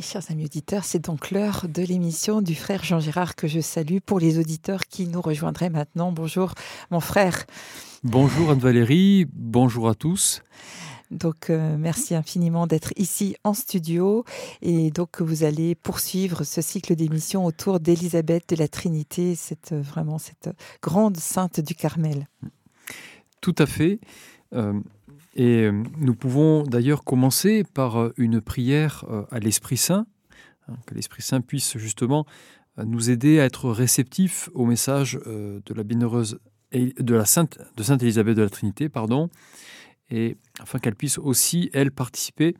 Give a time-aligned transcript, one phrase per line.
[0.00, 3.98] Chers amis auditeurs, c'est donc l'heure de l'émission du frère Jean Gérard que je salue
[3.98, 6.12] pour les auditeurs qui nous rejoindraient maintenant.
[6.12, 6.54] Bonjour
[6.92, 7.46] mon frère.
[8.04, 10.42] Bonjour Anne-Valérie, bonjour à tous.
[11.10, 14.24] Donc euh, merci infiniment d'être ici en studio
[14.62, 20.18] et donc vous allez poursuivre ce cycle d'émissions autour d'Élisabeth de la Trinité, cette vraiment
[20.18, 22.28] cette grande sainte du Carmel.
[23.40, 23.98] Tout à fait.
[24.54, 24.74] Euh,
[25.38, 30.04] et euh, nous pouvons d'ailleurs commencer par euh, une prière euh, à l'Esprit Saint,
[30.66, 32.26] hein, que l'Esprit Saint puisse justement
[32.84, 36.38] nous aider à être réceptifs au message de la bienheureuse
[36.72, 39.30] de la sainte de Sainte Élisabeth de la Trinité, pardon,
[40.10, 42.54] et afin qu'elle puisse aussi elle participer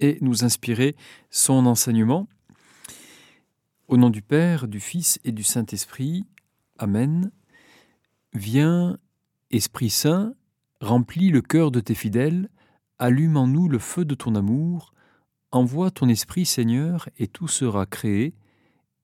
[0.00, 0.96] et nous inspirer
[1.30, 2.28] son enseignement.
[3.86, 6.26] Au nom du Père, du Fils et du Saint-Esprit.
[6.76, 7.30] Amen.
[8.34, 8.98] Viens,
[9.50, 10.34] Esprit Saint,
[10.80, 12.48] Remplis le cœur de tes fidèles,
[12.98, 14.94] allume en nous le feu de ton amour,
[15.50, 18.34] envoie ton esprit Seigneur, et tout sera créé,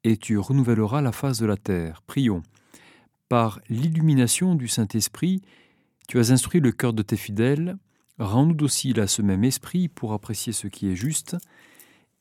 [0.05, 2.03] et tu renouvelleras la face de la terre.
[2.03, 2.42] Prions.
[3.28, 5.42] Par l'illumination du Saint-Esprit,
[6.06, 7.77] tu as instruit le cœur de tes fidèles,
[8.19, 11.36] rends-nous dociles à ce même esprit pour apprécier ce qui est juste,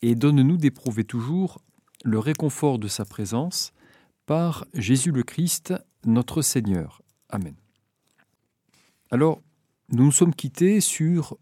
[0.01, 1.61] et donne-nous d'éprouver toujours
[2.03, 3.73] le réconfort de sa présence,
[4.25, 5.73] par Jésus le Christ,
[6.05, 7.01] notre Seigneur.
[7.29, 7.62] Amen.
[9.13, 9.43] Alors,
[9.89, 11.37] nous nous sommes quittés sur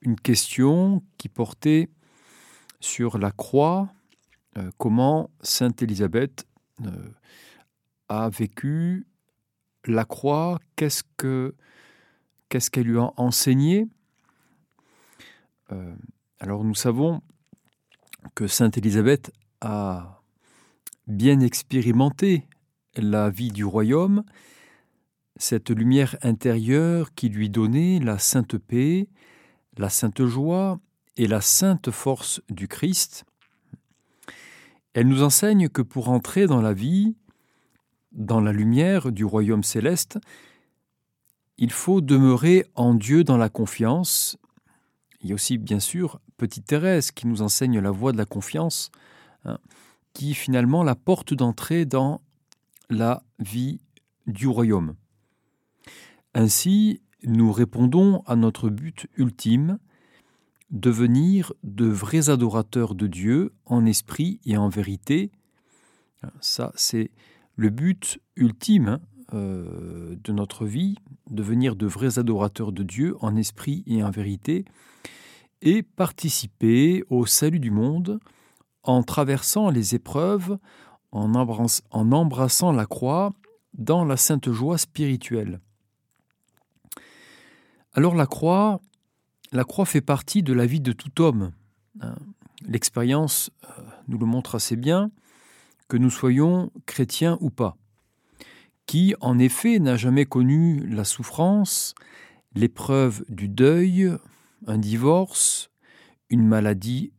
[0.00, 1.88] une question qui portait
[2.80, 3.92] sur la croix,
[4.58, 6.44] euh, comment Sainte Élisabeth
[6.84, 7.10] euh,
[8.08, 9.06] a vécu
[9.84, 11.54] la croix, qu'est-ce que
[12.48, 13.86] qu'est-ce qu'elle lui a enseigné.
[15.70, 15.94] Euh,
[16.40, 17.22] alors nous savons
[18.34, 20.24] que Sainte Élisabeth a
[21.06, 22.48] bien expérimenté
[22.96, 24.24] la vie du royaume
[25.36, 29.08] cette lumière intérieure qui lui donnait la sainte paix,
[29.76, 30.80] la sainte joie
[31.16, 33.24] et la sainte force du Christ.
[34.94, 37.16] Elle nous enseigne que pour entrer dans la vie,
[38.12, 40.18] dans la lumière du royaume céleste,
[41.58, 44.38] il faut demeurer en Dieu dans la confiance.
[45.20, 48.26] Il y a aussi, bien sûr, Petite Thérèse qui nous enseigne la voie de la
[48.26, 48.90] confiance,
[49.44, 49.58] hein,
[50.12, 52.20] qui finalement la porte d'entrée dans
[52.88, 53.80] la vie
[54.26, 54.94] du royaume.
[56.38, 59.78] Ainsi, nous répondons à notre but ultime,
[60.70, 65.32] devenir de vrais adorateurs de Dieu en esprit et en vérité.
[66.42, 67.10] Ça, c'est
[67.54, 69.00] le but ultime hein,
[69.32, 70.96] euh, de notre vie,
[71.30, 74.66] devenir de vrais adorateurs de Dieu en esprit et en vérité,
[75.62, 78.20] et participer au salut du monde
[78.82, 80.58] en traversant les épreuves,
[81.12, 83.32] en embrassant la croix
[83.72, 85.60] dans la sainte joie spirituelle.
[87.96, 88.82] Alors la croix,
[89.52, 91.52] la croix fait partie de la vie de tout homme.
[92.00, 92.14] Hein.
[92.68, 95.10] L'expérience euh, nous le montre assez bien,
[95.88, 97.78] que nous soyons chrétiens ou pas.
[98.84, 101.94] Qui, en effet, n'a jamais connu la souffrance,
[102.54, 104.14] l'épreuve du deuil,
[104.66, 105.70] un divorce,
[106.28, 107.14] une maladie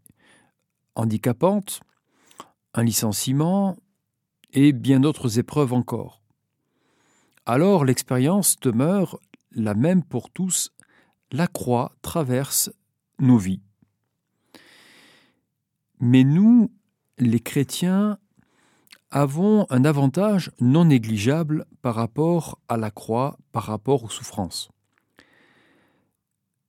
[0.94, 1.82] handicapante,
[2.76, 3.78] un licenciement
[4.54, 6.22] et bien d'autres épreuves encore.
[7.48, 9.20] Alors l'expérience demeure
[9.58, 10.72] la même pour tous,
[11.32, 12.72] la croix traverse
[13.20, 13.62] nos vies.
[16.00, 16.72] Mais nous,
[17.18, 18.20] les chrétiens,
[19.12, 24.70] avons un avantage non négligeable par rapport à la croix, par rapport aux souffrances.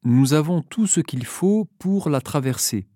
[0.05, 2.87] Nous avons tout ce qu'il faut pour la traverser.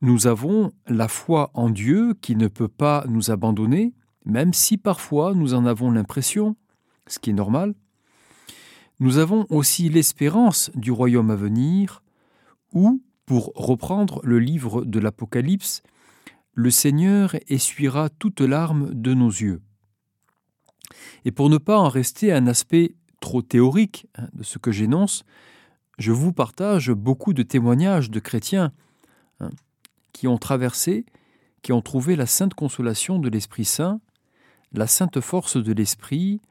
[0.00, 3.92] Nous avons la foi en Dieu qui ne peut pas nous abandonner,
[4.24, 6.56] même si parfois nous en avons l'impression,
[7.06, 7.74] ce qui est normal.
[9.00, 12.02] Nous avons aussi l'espérance du royaume à venir,
[12.74, 15.82] où, pour reprendre le livre de l'Apocalypse,
[16.52, 19.62] le Seigneur essuiera toute larme de nos yeux.
[21.24, 24.70] Et pour ne pas en rester à un aspect trop théorique hein, de ce que
[24.70, 25.24] j'énonce,
[25.98, 28.70] je vous partage beaucoup de témoignages de chrétiens
[29.40, 29.50] hein,
[30.12, 31.06] qui ont traversé,
[31.62, 33.98] qui ont trouvé la sainte consolation de l'Esprit Saint,
[34.72, 36.42] la sainte force de l'Esprit,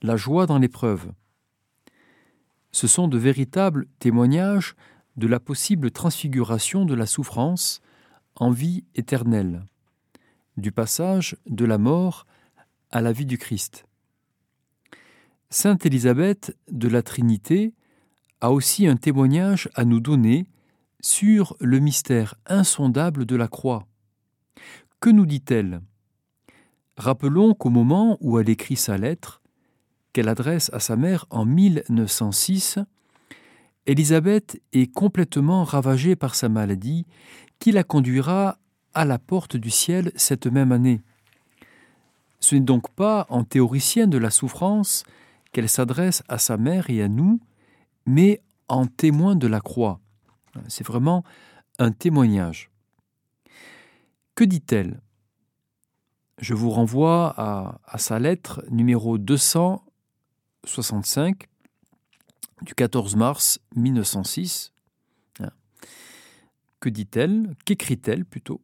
[0.00, 1.12] la joie dans l'épreuve
[2.72, 4.74] ce sont de véritables témoignages
[5.16, 7.80] de la possible transfiguration de la souffrance
[8.34, 9.66] en vie éternelle,
[10.56, 12.26] du passage de la mort
[12.90, 13.84] à la vie du Christ.
[15.50, 17.74] Sainte Élisabeth de la Trinité
[18.40, 20.46] a aussi un témoignage à nous donner
[21.00, 23.86] sur le mystère insondable de la croix.
[24.98, 25.82] Que nous dit-elle?
[26.96, 29.41] Rappelons qu'au moment où elle écrit sa lettre,
[30.12, 32.78] qu'elle adresse à sa mère en 1906,
[33.86, 37.06] Élisabeth est complètement ravagée par sa maladie
[37.58, 38.58] qui la conduira
[38.94, 41.00] à la porte du ciel cette même année.
[42.40, 45.04] Ce n'est donc pas en théoricienne de la souffrance
[45.52, 47.40] qu'elle s'adresse à sa mère et à nous,
[48.06, 50.00] mais en témoin de la croix.
[50.68, 51.24] C'est vraiment
[51.78, 52.70] un témoignage.
[54.34, 55.00] Que dit-elle?
[56.38, 59.18] Je vous renvoie à, sa lettre numéro
[60.64, 61.48] 265
[62.62, 64.72] du 14 mars 1906.
[66.80, 67.54] Que dit-elle?
[67.64, 68.60] Qu'écrit-elle plutôt?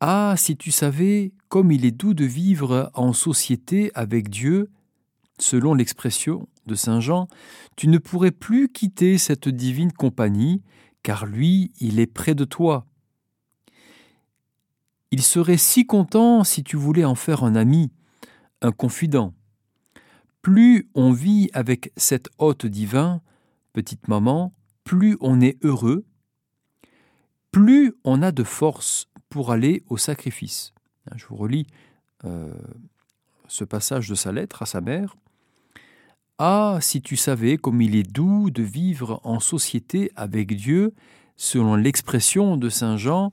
[0.00, 4.70] Ah, si tu savais comme il est doux de vivre en société avec Dieu,
[5.38, 7.28] selon l'expression de Saint Jean,
[7.74, 10.62] tu ne pourrais plus quitter cette divine compagnie,
[11.02, 12.86] car lui, il est près de toi.
[15.10, 17.90] Il serait si content si tu voulais en faire un ami,
[18.60, 19.32] un confident.
[20.42, 23.22] Plus on vit avec cet hôte divin,
[23.72, 24.52] petite maman,
[24.84, 26.04] plus on est heureux,
[27.52, 30.74] plus on a de force pour aller au sacrifice.
[31.14, 31.66] Je vous relis
[32.24, 32.52] euh,
[33.46, 35.16] ce passage de sa lettre à sa mère.
[36.38, 40.92] Ah, si tu savais comme il est doux de vivre en société avec Dieu,
[41.36, 43.32] selon l'expression de Saint Jean,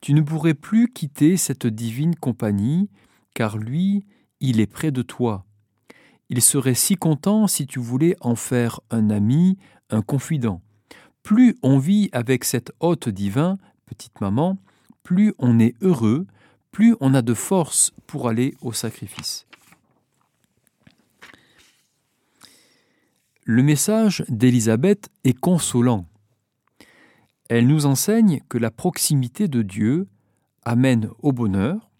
[0.00, 2.90] tu ne pourrais plus quitter cette divine compagnie,
[3.34, 4.04] car lui,
[4.40, 5.46] il est près de toi.
[6.36, 9.56] Il serait si content si tu voulais en faire un ami,
[9.88, 10.60] un confident.
[11.22, 14.58] Plus on vit avec cet hôte divin, petite maman,
[15.04, 16.26] plus on est heureux,
[16.72, 19.46] plus on a de force pour aller au sacrifice.
[23.44, 26.04] Le message d'Élisabeth est consolant.
[27.48, 30.08] Elle nous enseigne que la proximité de Dieu
[30.64, 31.92] amène au bonheur,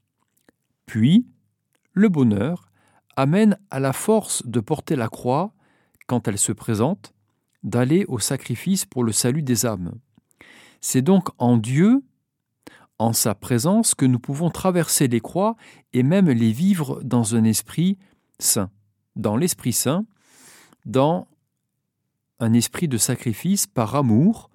[0.87, 1.25] puis
[1.93, 2.65] le bonheur
[3.17, 5.53] amène à la force de porter la croix
[6.07, 7.15] quand elle se présente,
[7.63, 9.93] d'aller au sacrifice pour le salut des âmes.
[10.81, 12.03] C'est donc en Dieu,
[12.99, 15.57] en sa présence, que nous pouvons traverser les croix
[15.93, 17.99] et même les vivre dans un esprit
[18.39, 18.71] saint,
[19.17, 20.07] dans l'Esprit Saint,
[20.85, 21.27] dans
[22.41, 24.51] un esprit de sacrifice par amour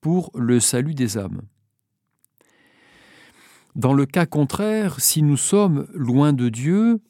[0.00, 1.42] pour le salut des âmes.
[3.74, 7.02] Dans le cas contraire, si nous sommes loin de Dieu,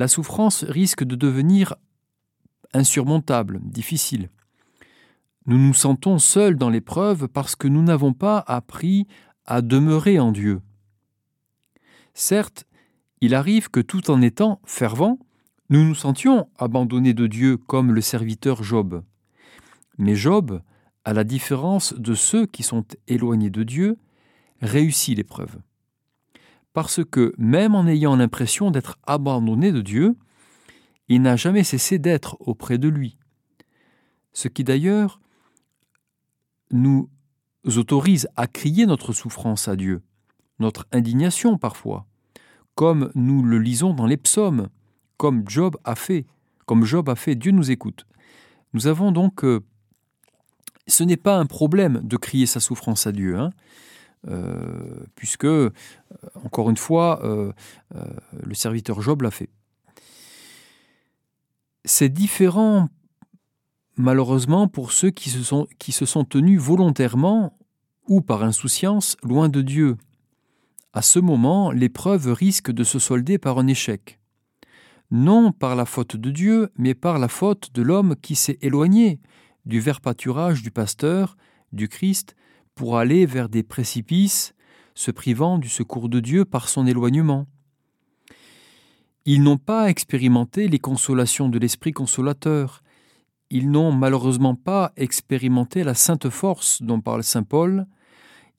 [0.00, 1.74] la souffrance risque de devenir
[2.72, 4.30] insurmontable, difficile.
[5.44, 9.06] Nous nous sentons seuls dans l'épreuve parce que nous n'avons pas appris
[9.44, 10.62] à demeurer en Dieu.
[12.14, 12.64] Certes,
[13.20, 15.18] il arrive que tout en étant fervents,
[15.68, 19.04] nous nous sentions abandonnés de Dieu comme le serviteur Job.
[19.98, 20.62] Mais Job,
[21.04, 23.98] à la différence de ceux qui sont éloignés de Dieu,
[24.62, 25.58] réussit l'épreuve.
[26.72, 30.16] Parce que même en ayant l'impression d'être abandonné de Dieu,
[31.08, 33.16] il n'a jamais cessé d'être auprès de lui.
[34.32, 35.20] Ce qui d'ailleurs
[36.70, 37.10] nous
[37.64, 40.02] autorise à crier notre souffrance à Dieu,
[40.60, 42.06] notre indignation parfois,
[42.76, 44.68] comme nous le lisons dans les psaumes,
[45.16, 46.26] comme Job a fait,
[46.66, 48.06] comme Job a fait, Dieu nous écoute.
[48.72, 49.60] Nous avons donc euh,
[50.86, 53.50] ce n'est pas un problème de crier sa souffrance à Dieu, hein,
[55.14, 55.70] puisque, euh,
[56.44, 57.52] encore une fois, euh,
[58.42, 59.50] le serviteur Job l'a fait.
[61.84, 62.88] C'est différent,
[63.96, 67.56] malheureusement, pour ceux qui se, sont, qui se sont tenus volontairement
[68.06, 69.96] ou par insouciance loin de Dieu.
[70.92, 74.18] À ce moment, l'épreuve risque de se solder par un échec.
[75.10, 79.20] Non par la faute de Dieu, mais par la faute de l'homme qui s'est éloigné,
[79.64, 81.36] du vert pâturage du pasteur,
[81.72, 82.36] du Christ,
[82.80, 84.54] pour aller vers des précipices,
[84.94, 87.46] se privant du secours de Dieu par son éloignement.
[89.26, 92.82] Ils n'ont pas expérimenté les consolations de l'Esprit consolateur.
[93.50, 97.86] Ils n'ont malheureusement pas expérimenté la sainte force dont parle Saint Paul.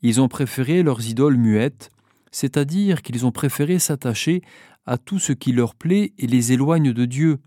[0.04, 1.90] Ils ont préféré leurs idoles muettes,
[2.30, 4.44] c'est-à-dire qu'ils ont préféré s'attacher
[4.86, 7.40] à tout ce qui leur plaît et les éloigne de Dieu.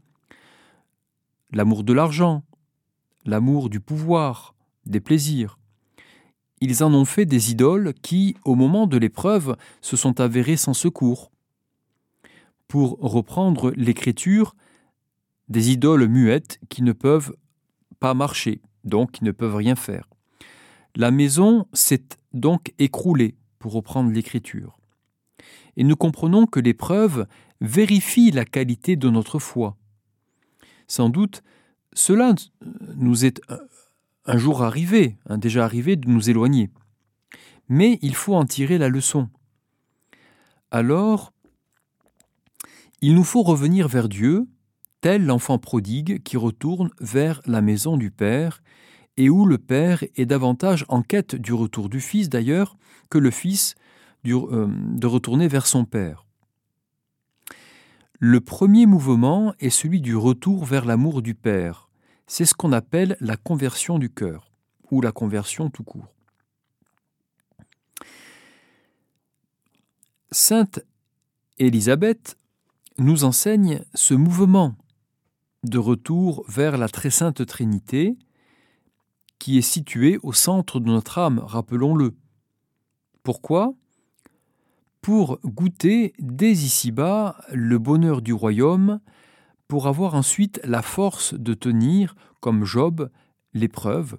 [1.52, 2.42] L'amour de l'argent,
[3.24, 5.56] l'amour du pouvoir, des plaisirs.
[6.64, 10.72] Ils en ont fait des idoles qui, au moment de l'épreuve, se sont avérées sans
[10.72, 11.30] secours.
[12.68, 14.56] Pour reprendre l'écriture,
[15.50, 17.36] des idoles muettes qui ne peuvent
[18.00, 20.08] pas marcher, donc qui ne peuvent rien faire.
[20.96, 24.78] La maison s'est donc écroulée, pour reprendre l'écriture.
[25.76, 27.26] Et nous comprenons que l'épreuve
[27.60, 29.76] vérifie la qualité de notre foi.
[30.86, 31.42] Sans doute,
[31.92, 32.34] cela
[32.96, 33.42] nous est
[34.26, 36.70] un jour arrivé, déjà arrivé, de nous éloigner.
[37.68, 39.28] Mais il faut en tirer la leçon.
[40.70, 41.32] Alors,
[43.00, 44.46] il nous faut revenir vers Dieu,
[45.00, 48.62] tel l'enfant prodigue qui retourne vers la maison du Père,
[49.16, 52.76] et où le Père est davantage en quête du retour du Fils d'ailleurs
[53.10, 53.74] que le Fils
[54.26, 56.26] euh, de retourner vers son Père.
[58.18, 61.83] Le premier mouvement est celui du retour vers l'amour du Père.
[62.26, 64.50] C'est ce qu'on appelle la conversion du cœur,
[64.90, 66.08] ou la conversion tout court.
[70.30, 70.80] Sainte
[71.58, 72.36] Élisabeth
[72.98, 74.74] nous enseigne ce mouvement
[75.62, 78.16] de retour vers la très sainte Trinité
[79.38, 82.16] qui est situé au centre de notre âme, rappelons-le.
[83.22, 83.74] Pourquoi?
[85.02, 89.00] Pour goûter dès ici-bas le bonheur du royaume,
[89.68, 93.10] pour avoir ensuite la force de tenir, comme Job,
[93.52, 94.18] l'épreuve,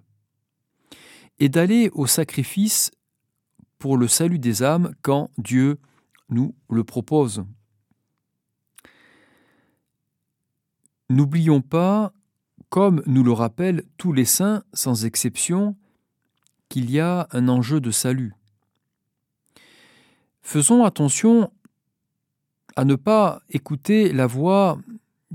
[1.40, 2.92] et d'aller au sacrifice
[3.78, 5.80] pour le salut des âmes quand Dieu
[6.30, 7.46] nous le propose.
[11.10, 12.14] N'oublions pas,
[12.70, 15.76] comme nous le rappellent tous les saints sans exception,
[16.68, 18.34] qu'il y a un enjeu de salut.
[20.42, 21.52] Faisons attention
[22.76, 24.80] à ne pas écouter la voix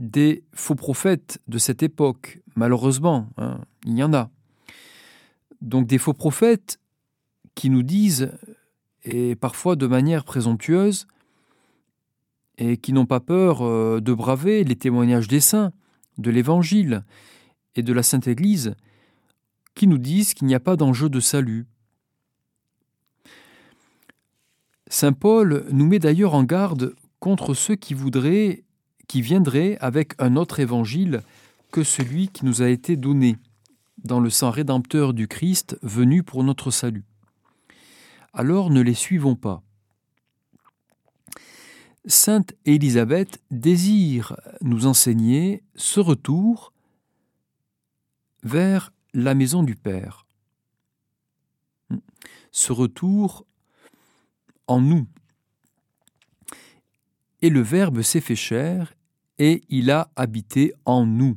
[0.00, 2.40] des faux prophètes de cette époque.
[2.56, 4.30] Malheureusement, hein, il y en a.
[5.60, 6.80] Donc des faux prophètes
[7.54, 8.32] qui nous disent,
[9.04, 11.06] et parfois de manière présomptueuse,
[12.58, 15.72] et qui n'ont pas peur euh, de braver les témoignages des saints,
[16.18, 17.04] de l'Évangile
[17.74, 18.74] et de la Sainte Église,
[19.74, 21.66] qui nous disent qu'il n'y a pas d'enjeu de salut.
[24.88, 28.64] Saint Paul nous met d'ailleurs en garde contre ceux qui voudraient,
[29.10, 31.22] qui viendraient avec un autre évangile
[31.72, 33.38] que celui qui nous a été donné
[34.04, 37.04] dans le sang rédempteur du Christ venu pour notre salut.
[38.32, 39.64] Alors ne les suivons pas.
[42.04, 46.72] Sainte Élisabeth désire nous enseigner ce retour
[48.44, 50.24] vers la maison du Père.
[52.52, 53.44] Ce retour
[54.68, 55.08] en nous.
[57.42, 58.94] Et le Verbe s'est fait chair
[59.40, 61.36] et il a habité en nous.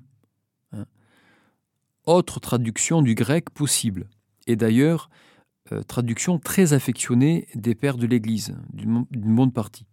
[2.06, 4.10] Autre traduction du grec possible,
[4.46, 5.10] et d'ailleurs
[5.72, 9.88] euh, traduction très affectionnée des pères de l'Église, d'une bonne partie.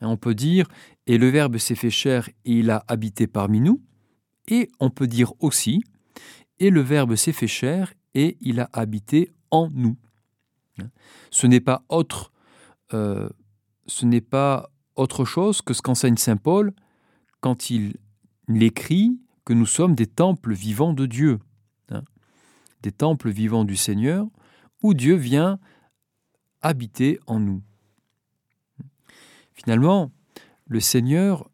[0.00, 0.68] On peut dire
[1.08, 3.82] et le Verbe s'est fait chair et il a habité parmi nous.
[4.46, 5.82] Et on peut dire aussi
[6.60, 9.96] et le Verbe s'est fait chair et il a habité en nous.
[11.32, 12.30] Ce n'est pas autre,
[12.92, 13.28] euh,
[13.86, 16.72] ce n'est pas autre chose que ce qu'enseigne saint Paul
[17.46, 17.94] quand il
[18.48, 21.38] écrit que nous sommes des temples vivants de Dieu,
[21.90, 22.02] hein.
[22.82, 24.26] des temples vivants du Seigneur,
[24.82, 25.60] où Dieu vient
[26.60, 27.62] habiter en nous.
[29.52, 30.10] Finalement,
[30.66, 31.48] le Seigneur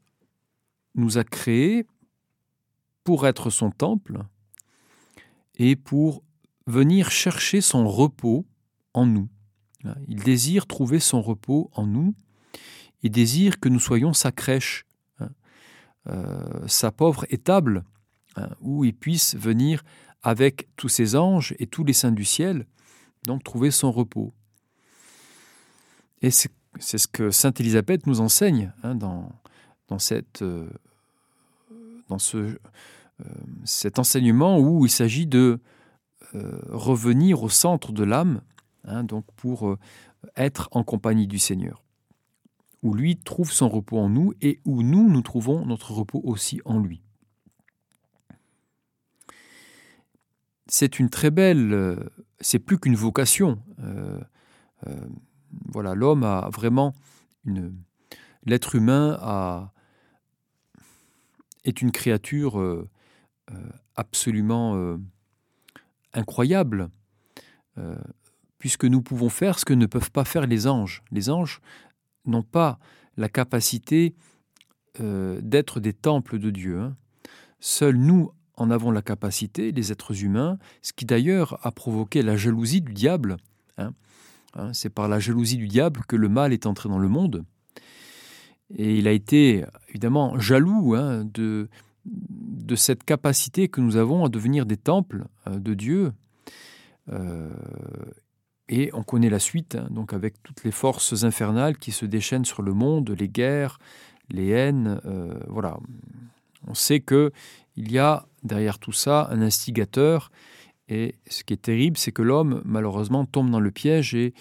[0.94, 1.86] nous a créés
[3.04, 4.22] pour être son temple
[5.56, 6.22] et pour
[6.66, 8.46] venir chercher son repos
[8.94, 9.28] en nous.
[10.08, 12.14] Il désire trouver son repos en nous.
[13.02, 14.86] Il désire que nous soyons sa crèche,
[16.66, 17.84] sa pauvre étable,
[18.36, 19.82] hein, où il puisse venir
[20.22, 22.66] avec tous ses anges et tous les saints du ciel,
[23.26, 24.32] donc trouver son repos.
[26.22, 29.28] Et c'est ce que Sainte Élisabeth nous enseigne hein, dans,
[29.98, 30.70] cette, euh,
[32.10, 32.54] euh,
[33.64, 35.60] cet enseignement où il s'agit de
[36.34, 38.40] euh, revenir au centre de l'âme,
[38.84, 39.76] hein, donc pour
[40.36, 41.82] être en compagnie du Seigneur,
[42.82, 46.60] où lui trouve son repos en nous et où nous, nous trouvons notre repos aussi
[46.64, 47.02] en lui.
[50.66, 51.98] C'est une très belle,
[52.40, 53.62] c'est plus qu'une vocation
[55.68, 56.94] voilà, l'homme a vraiment.
[58.44, 59.70] L'être humain
[61.64, 62.88] est une créature euh,
[63.52, 64.98] euh, absolument euh,
[66.12, 66.90] incroyable,
[68.58, 71.02] puisque nous pouvons faire ce que ne peuvent pas faire les anges.
[71.10, 71.60] Les anges
[72.26, 72.78] n'ont pas
[73.16, 74.14] la capacité
[74.98, 76.78] d'être des temples de Dieu.
[76.78, 76.96] Hein.
[77.60, 82.36] Seuls nous en avons la capacité, les êtres humains, ce qui d'ailleurs a provoqué la
[82.36, 83.38] jalousie du diable.
[83.78, 83.92] Hein.
[84.54, 87.44] Hein, c'est par la jalousie du diable que le mal est entré dans le monde.
[88.76, 91.68] Et il a été évidemment jaloux de,
[92.74, 96.12] cette capacité que nous avons à devenir des temples euh, de Dieu.
[97.10, 97.50] Euh,
[98.72, 102.46] et on connaît la suite, hein, donc avec toutes les forces infernales qui se déchaînent
[102.46, 103.78] sur le monde, les guerres,
[104.30, 104.98] les haines.
[105.04, 105.78] Euh, voilà.
[106.66, 107.32] On sait que
[107.76, 110.30] il y a derrière tout ça un instigateur
[110.88, 114.32] et ce qui est terrible, c'est que l'homme, malheureusement, tombe dans le piège et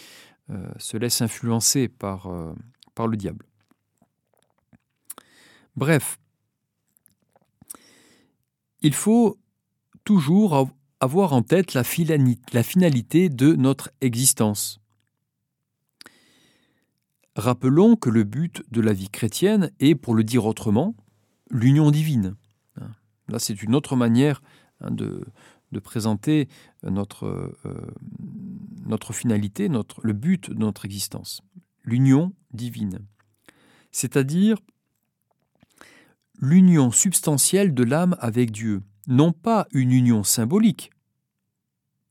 [0.50, 2.54] euh, se laisse influencer par, euh,
[2.96, 3.46] par le diable.
[5.76, 6.20] Bref,
[8.80, 9.38] il faut
[10.06, 10.70] toujours
[11.02, 14.80] avoir en tête la finalité de notre existence.
[17.36, 20.96] Rappelons que le but de la vie chrétienne est, pour le dire autrement,
[21.50, 22.36] l'union divine.
[23.28, 24.42] Là, c'est une autre manière
[24.80, 25.26] hein, de,
[25.84, 26.50] présenter
[26.84, 27.94] notre, euh,
[28.86, 31.42] notre finalité, notre, le but de notre existence.
[31.84, 33.00] L'union divine.
[33.92, 34.58] C'est-à-dire
[36.40, 38.82] l'union substantielle de l'âme avec Dieu.
[39.08, 40.92] Non pas une union symbolique,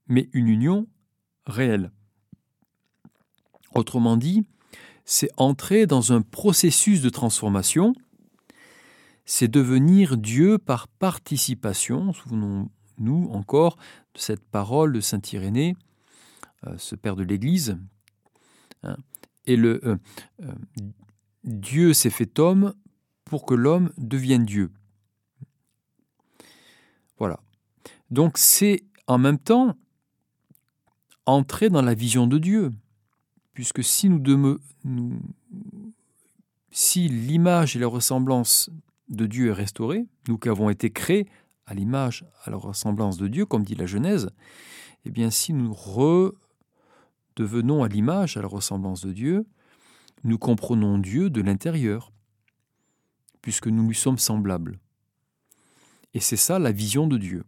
[0.06, 0.86] mais une union
[1.46, 1.90] réelle.
[3.74, 4.44] Autrement dit,
[5.04, 7.94] c'est entrer dans un processus de transformation,
[9.24, 12.12] c'est devenir Dieu par participation.
[12.12, 13.76] Souvenons-nous encore
[14.14, 15.76] de cette parole de Saint Irénée,
[16.66, 17.78] euh, ce père de l'Église.
[18.82, 18.96] Hein.
[19.46, 19.96] et le euh,
[20.42, 20.52] euh,
[21.44, 22.72] Dieu s'est fait homme
[23.24, 24.70] pour que l'homme devienne Dieu.
[27.20, 27.38] Voilà.
[28.10, 29.76] Donc c'est en même temps
[31.26, 32.72] entrer dans la vision de Dieu
[33.52, 34.58] puisque si nous,
[36.70, 38.70] si l'image et la ressemblance
[39.08, 41.28] de Dieu est restaurée, nous qui avons été créés
[41.66, 44.30] à l'image, à la ressemblance de Dieu, comme dit la Genèse,
[45.04, 45.74] eh bien si nous
[47.36, 49.46] redevenons à l'image, à la ressemblance de Dieu,
[50.24, 52.12] nous comprenons Dieu de l'intérieur,
[53.42, 54.78] puisque nous lui sommes semblables.
[56.14, 57.44] Et c'est ça la vision de Dieu.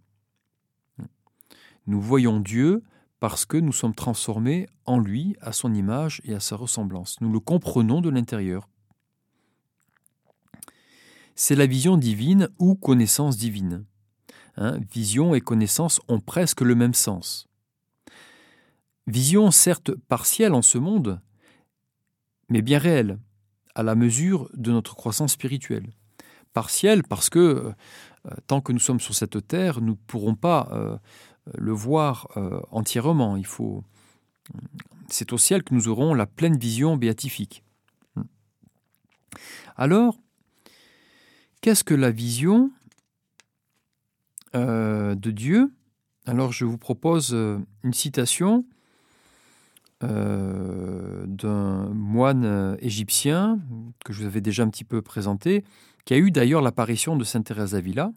[1.87, 2.83] Nous voyons Dieu
[3.19, 7.21] parce que nous sommes transformés en lui, à son image et à sa ressemblance.
[7.21, 8.69] Nous le comprenons de l'intérieur.
[11.35, 13.85] C'est la vision divine ou connaissance divine.
[14.57, 17.49] Hein, vision et connaissance ont presque le même sens.
[19.07, 21.21] Vision certes partielle en ce monde,
[22.49, 23.19] mais bien réelle,
[23.75, 25.90] à la mesure de notre croissance spirituelle.
[26.52, 27.73] Partielle parce que euh,
[28.47, 30.97] tant que nous sommes sur cette terre, nous ne pourrons pas euh,
[31.55, 33.37] le voir euh, entièrement.
[33.37, 33.85] Il faut.
[35.09, 37.64] C'est au ciel que nous aurons la pleine vision béatifique.
[39.76, 40.19] Alors,
[41.61, 42.71] qu'est-ce que la vision
[44.54, 45.73] euh, de Dieu?
[46.26, 48.65] Alors, je vous propose euh, une citation
[50.00, 53.61] d'un moine égyptien
[54.04, 55.63] que je vous avais déjà un petit peu présenté,
[56.04, 58.12] qui a eu d'ailleurs l'apparition de Sainte Thérèse d'Avila,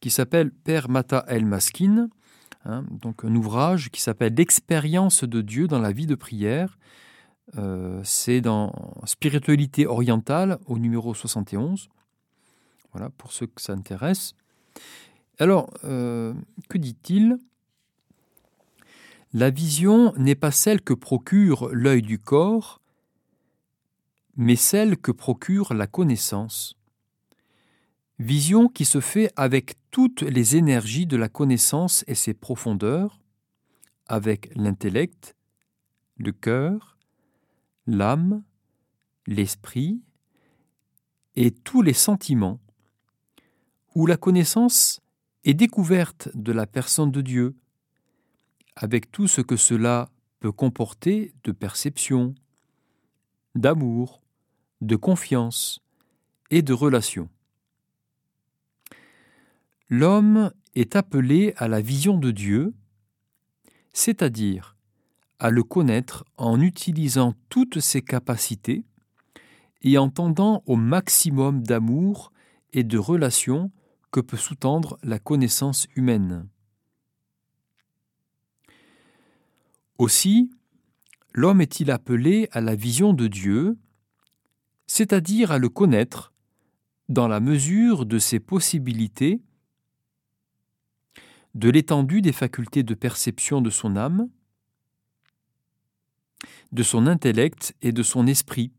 [0.00, 2.08] qui s'appelle Père Mata El Maskin,
[2.64, 6.78] Hein, donc un ouvrage qui s'appelle L'expérience de Dieu dans la vie de prière.
[7.56, 11.88] Euh, c'est dans Spiritualité orientale au numéro 71.
[12.92, 14.34] Voilà, pour ceux que ça intéresse.
[15.38, 16.34] Alors, euh,
[16.68, 17.38] que dit-il?
[19.32, 22.80] La vision n'est pas celle que procure l'œil du corps,
[24.36, 26.77] mais celle que procure la connaissance.
[28.18, 33.20] Vision qui se fait avec toutes les énergies de la connaissance et ses profondeurs,
[34.06, 35.36] avec l'intellect,
[36.16, 36.98] le cœur,
[37.86, 38.42] l'âme,
[39.28, 40.02] l'esprit
[41.36, 42.58] et tous les sentiments,
[43.94, 45.00] où la connaissance
[45.44, 47.56] est découverte de la personne de Dieu,
[48.74, 52.34] avec tout ce que cela peut comporter de perception,
[53.54, 54.22] d'amour,
[54.80, 55.80] de confiance
[56.50, 57.28] et de relation.
[59.90, 62.74] L'homme est appelé à la vision de Dieu,
[63.92, 64.76] c'est-à-dire
[65.38, 68.84] à le connaître en utilisant toutes ses capacités
[69.82, 72.32] et en tendant au maximum d'amour
[72.72, 73.70] et de relation
[74.10, 76.48] que peut sous-tendre la connaissance humaine.
[79.96, 80.50] Aussi,
[81.32, 83.78] l'homme est-il appelé à la vision de Dieu,
[84.86, 86.32] c'est-à-dire à le connaître
[87.08, 89.40] dans la mesure de ses possibilités
[91.54, 94.28] de l'étendue des facultés de perception de son âme,
[96.72, 98.72] de son intellect et de son esprit.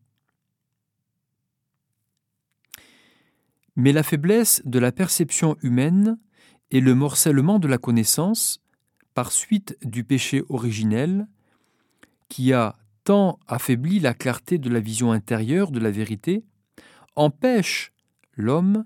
[3.75, 6.19] Mais la faiblesse de la perception humaine
[6.71, 8.61] et le morcellement de la connaissance,
[9.13, 11.27] par suite du péché originel,
[12.27, 16.43] qui a tant affaibli la clarté de la vision intérieure de la vérité,
[17.15, 17.91] empêche
[18.33, 18.85] l'homme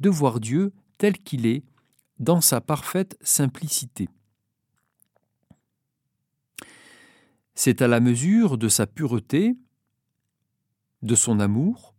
[0.00, 1.62] de voir Dieu tel qu'il est
[2.22, 4.08] dans sa parfaite simplicité.
[7.54, 9.56] C'est à la mesure de sa pureté,
[11.02, 11.94] de son amour,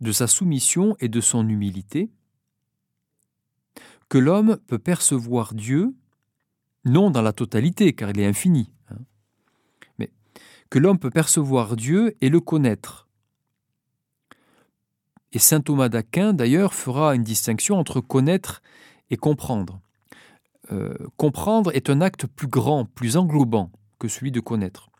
[0.00, 2.10] de sa soumission et de son humilité,
[4.08, 5.94] que l'homme peut percevoir Dieu,
[6.84, 8.98] non dans la totalité, car il est infini, hein,
[9.98, 10.10] mais
[10.68, 13.08] que l'homme peut percevoir Dieu et le connaître.
[15.30, 18.62] Et saint Thomas d'Aquin, d'ailleurs, fera une distinction entre connaître
[19.12, 19.80] et comprendre.
[20.72, 24.90] euh, comprendre est un acte plus grand, plus englobant que celui de connaître.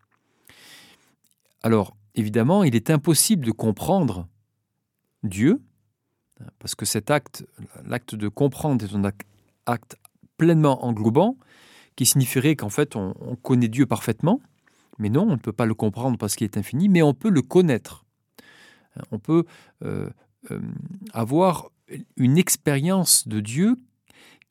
[1.62, 4.29] Alors, évidemment, il est impossible de comprendre
[5.22, 5.62] Dieu,
[6.59, 7.46] parce que cet acte,
[7.87, 9.05] l'acte de comprendre est un
[9.66, 9.96] acte
[10.37, 11.37] pleinement englobant,
[11.96, 14.40] qui signifierait qu'en fait on, connaît Dieu parfaitement,
[14.98, 17.31] mais non, on ne peut pas le comprendre parce qu'il est infini, mais on peut
[17.31, 18.05] le connaître.
[19.11, 19.44] On peut
[19.85, 20.11] euh,
[20.51, 20.61] euh,
[21.12, 21.70] avoir
[22.16, 23.79] une expérience de Dieu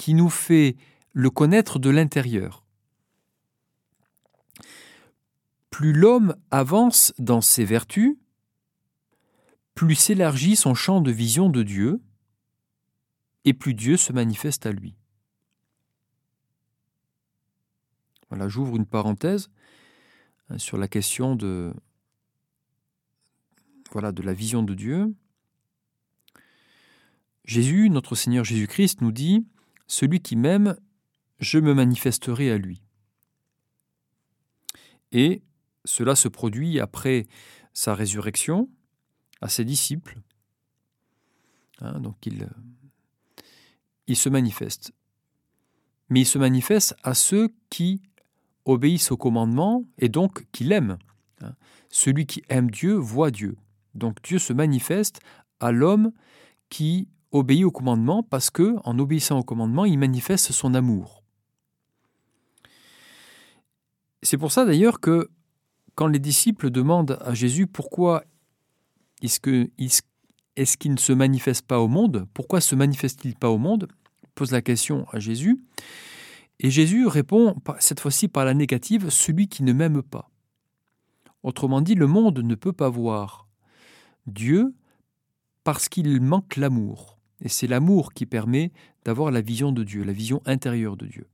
[0.01, 0.77] qui nous fait
[1.13, 2.65] le connaître de l'intérieur.
[5.69, 8.17] Plus l'homme avance dans ses vertus,
[9.75, 12.01] plus s'élargit son champ de vision de Dieu,
[13.45, 14.95] et plus Dieu se manifeste à lui.
[18.29, 19.51] Voilà, j'ouvre une parenthèse
[20.49, 21.75] hein, sur la question de,
[23.91, 25.13] voilà, de la vision de Dieu.
[27.45, 29.45] Jésus, notre Seigneur Jésus-Christ, nous dit
[29.91, 30.77] Celui qui m'aime,
[31.39, 32.81] je me manifesterai à lui.
[35.11, 35.43] Et
[35.83, 37.27] cela se produit après
[37.73, 38.69] sa résurrection
[39.41, 40.21] à ses disciples.
[41.79, 44.93] Hein, donc il, se manifeste.
[46.07, 48.01] Mais il se manifeste à ceux qui
[48.63, 50.99] obéissent au commandement et donc qui l'aiment.
[51.41, 51.53] Hein.
[51.89, 53.57] Celui qui aime Dieu voit Dieu.
[53.93, 55.19] Donc Dieu se manifeste
[55.59, 56.13] à l'homme
[56.69, 61.23] qui obéit au commandement parce que, en obéissant au commandement, il manifeste son amour.
[64.21, 65.29] C'est pour ça d'ailleurs que
[65.95, 68.23] quand les disciples demandent à Jésus pourquoi
[69.21, 73.87] est-ce qu'il ne se manifeste pas au monde, pourquoi se manifeste-t-il pas au monde,
[74.35, 75.63] pose la question à Jésus,
[76.59, 80.29] et Jésus répond cette fois-ci par la négative, celui qui ne m'aime pas.
[81.43, 83.47] Autrement dit, le monde ne peut pas voir
[84.27, 84.75] Dieu
[85.63, 87.19] parce qu'il manque l'amour.
[87.41, 88.71] Et c'est l'amour qui permet
[89.03, 91.27] d'avoir la vision de Dieu, la vision intérieure de Dieu.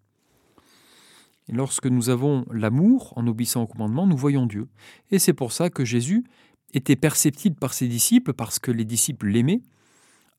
[1.49, 4.67] Et lorsque nous avons l'amour en obéissant au commandement, nous voyons Dieu.
[5.11, 6.25] Et c'est pour ça que Jésus
[6.73, 9.61] était perceptible par ses disciples parce que les disciples l'aimaient,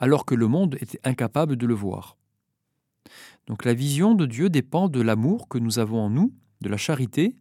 [0.00, 2.16] alors que le monde était incapable de le voir.
[3.46, 6.76] Donc la vision de Dieu dépend de l'amour que nous avons en nous, de la
[6.76, 7.36] charité,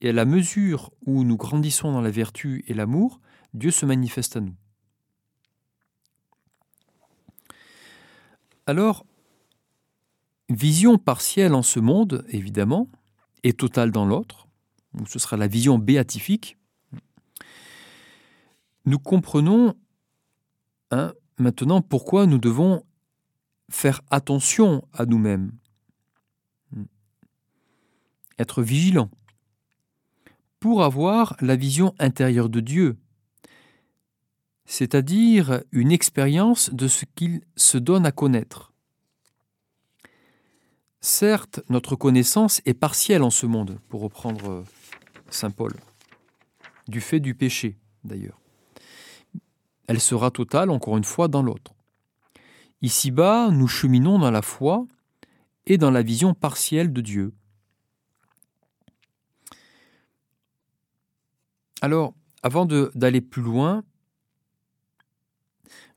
[0.00, 3.20] et à la mesure où nous grandissons dans la vertu et l'amour,
[3.54, 4.54] Dieu se manifeste à nous.
[8.66, 9.04] Alors,
[10.48, 12.88] vision partielle en ce monde, évidemment,
[13.42, 14.46] et totale dans l'autre,
[15.06, 16.58] ce sera la vision béatifique,
[18.84, 19.74] nous comprenons
[20.90, 22.84] hein, maintenant pourquoi nous devons
[23.70, 25.52] faire attention à nous-mêmes,
[28.38, 29.10] être vigilant,
[30.60, 32.96] pour avoir la vision intérieure de Dieu,
[34.64, 38.72] c'est-à-dire une expérience de ce qu'il se donne à connaître.
[41.00, 44.64] Certes, notre connaissance est partielle en ce monde, pour reprendre euh,
[45.30, 45.74] Saint Paul,
[46.86, 48.38] du fait du péché d'ailleurs.
[49.88, 51.74] Elle sera totale, encore une fois, dans l'autre.
[52.82, 54.86] Ici-bas, nous cheminons dans la foi
[55.66, 57.34] et dans la vision partielle de Dieu.
[61.80, 63.82] Alors, avant d'aller plus loin,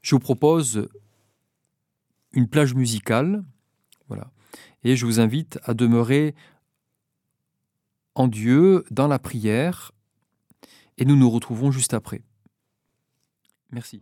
[0.06, 0.88] je vous propose
[2.32, 3.44] une plage musicale,
[4.08, 4.32] voilà,
[4.84, 6.36] et je vous invite à demeurer
[8.14, 9.94] en Dieu, dans la prière,
[11.00, 12.22] et nous nous retrouvons juste après.
[13.72, 14.00] Merci.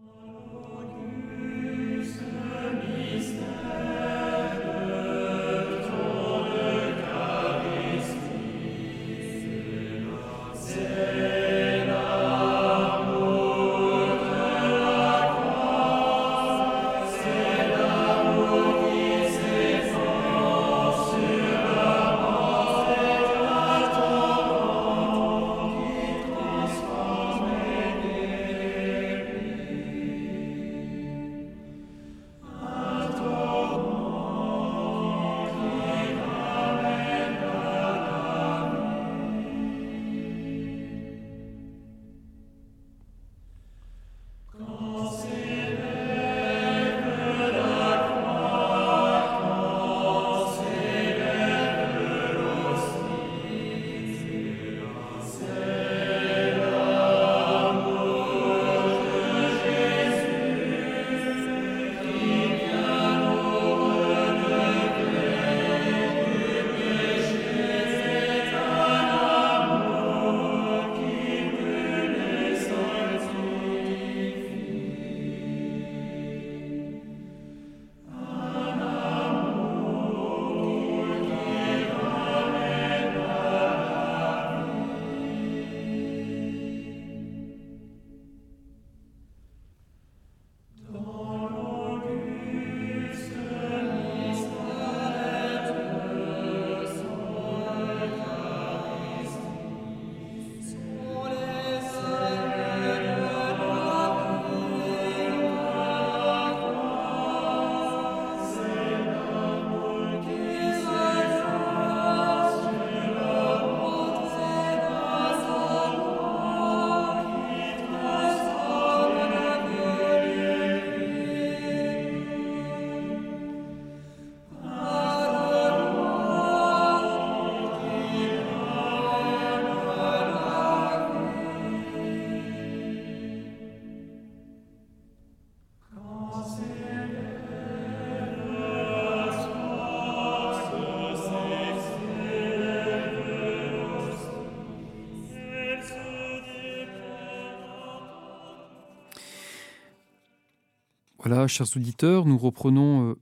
[151.25, 153.15] Voilà, chers auditeurs, nous reprenons euh,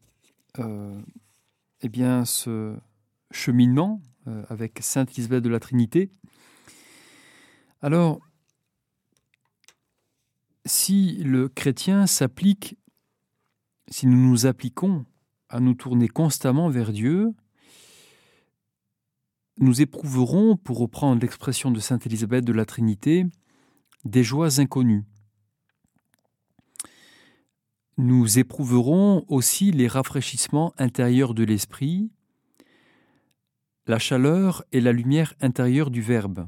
[0.58, 1.02] euh,
[1.82, 2.76] eh bien, ce
[3.30, 6.10] cheminement euh, avec Sainte Isabelle de la Trinité.
[7.80, 8.20] Alors,
[10.66, 12.76] si le chrétien s'applique,
[13.88, 15.06] si nous nous appliquons
[15.50, 17.36] à nous tourner constamment vers Dieu,
[19.60, 23.28] nous éprouverons, pour reprendre l'expression de Sainte Élisabeth de la Trinité,
[24.06, 25.06] des joies inconnues.
[28.02, 32.10] Nous éprouverons aussi les rafraîchissements intérieurs de l'esprit,
[33.86, 36.48] la chaleur et la lumière intérieure du Verbe.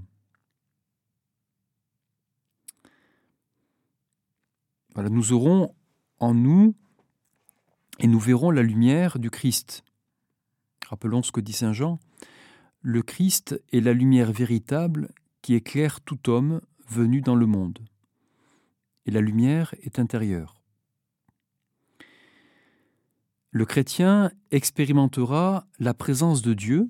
[4.95, 5.75] Voilà, nous aurons
[6.17, 6.73] en nous
[7.99, 9.83] et nous verrons la lumière du Christ.
[10.89, 11.99] Rappelons ce que dit Saint Jean.
[12.81, 15.11] Le Christ est la lumière véritable
[15.43, 17.77] qui éclaire tout homme venu dans le monde.
[19.05, 20.62] Et la lumière est intérieure.
[23.55, 26.89] Le chrétien expérimentera la présence de Dieu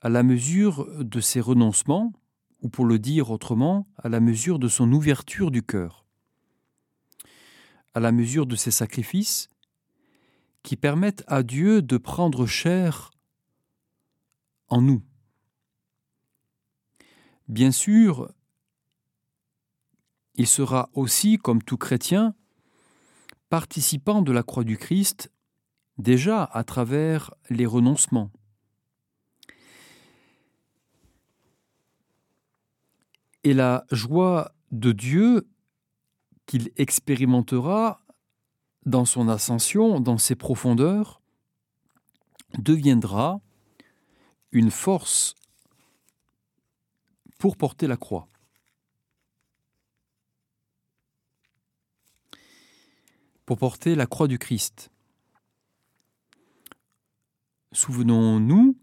[0.00, 2.12] à la mesure de ses renoncements,
[2.62, 6.04] ou pour le dire autrement, à la mesure de son ouverture du cœur,
[7.94, 9.48] à la mesure de ses sacrifices
[10.64, 13.12] qui permettent à Dieu de prendre chair
[14.66, 15.04] en nous.
[17.46, 18.34] Bien sûr,
[20.34, 22.34] il sera aussi, comme tout chrétien,
[23.48, 25.30] participant de la croix du Christ,
[25.98, 28.30] déjà à travers les renoncements.
[33.44, 35.48] Et la joie de Dieu
[36.46, 38.04] qu'il expérimentera
[38.86, 41.20] dans son ascension, dans ses profondeurs,
[42.58, 43.40] deviendra
[44.50, 45.34] une force
[47.38, 48.28] pour porter la croix.
[53.46, 54.90] Pour porter la croix du Christ.
[57.72, 58.76] Souvenons-nous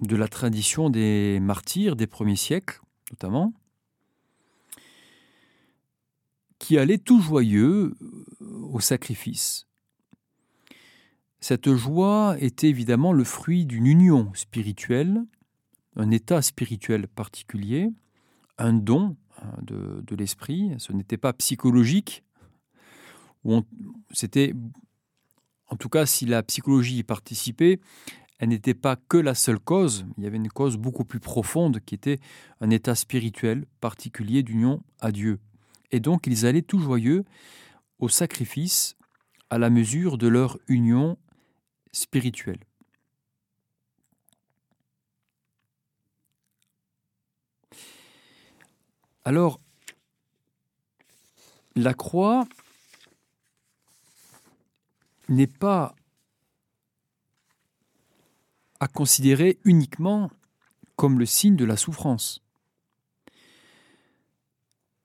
[0.00, 3.54] de la tradition des martyrs des premiers siècles, notamment,
[6.58, 7.94] qui allaient tout joyeux
[8.40, 9.66] au sacrifice.
[11.40, 15.24] Cette joie était évidemment le fruit d'une union spirituelle,
[15.96, 17.90] un état spirituel particulier,
[18.58, 20.72] un don hein, de, l'esprit.
[20.78, 22.24] Ce n'était pas psychologique.
[24.12, 24.54] C'était,
[25.68, 27.80] en tout cas, si la psychologie y participait,
[28.38, 30.06] elle n'était pas que la seule cause.
[30.18, 32.20] Il y avait une cause beaucoup plus profonde qui était
[32.60, 35.40] un état spirituel particulier d'union à Dieu.
[35.90, 37.24] Et donc, ils allaient tout joyeux
[37.98, 38.96] au sacrifice
[39.50, 41.16] à la mesure de leur union
[41.92, 42.60] spirituelle.
[49.24, 49.60] Alors,
[51.74, 52.46] la croix
[55.28, 55.94] n'est pas
[58.80, 60.30] à considérer uniquement
[60.96, 62.42] comme le signe de la souffrance.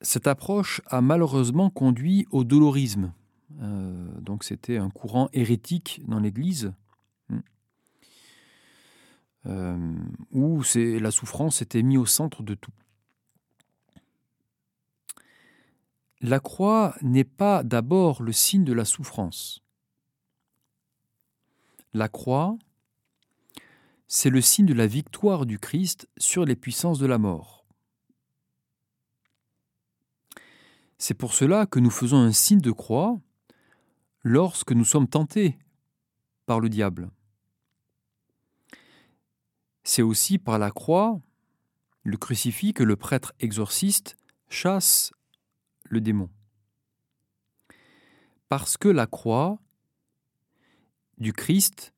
[0.00, 3.12] Cette approche a malheureusement conduit au dolorisme.
[3.60, 6.72] Euh, donc c'était un courant hérétique dans l'Église,
[7.28, 7.38] hmm.
[9.46, 9.94] euh,
[10.32, 12.72] où la souffrance était mise au centre de tout.
[16.20, 19.61] La croix n'est pas d'abord le signe de la souffrance.
[21.94, 22.56] La croix,
[24.08, 27.66] c'est le signe de la victoire du Christ sur les puissances de la mort.
[30.96, 33.20] C'est pour cela que nous faisons un signe de croix
[34.22, 35.58] lorsque nous sommes tentés
[36.46, 37.10] par le diable.
[39.84, 41.20] C'est aussi par la croix,
[42.04, 44.16] le crucifix, que le prêtre exorciste
[44.48, 45.12] chasse
[45.84, 46.30] le démon.
[48.48, 49.58] Parce que la croix
[51.22, 51.94] du Christ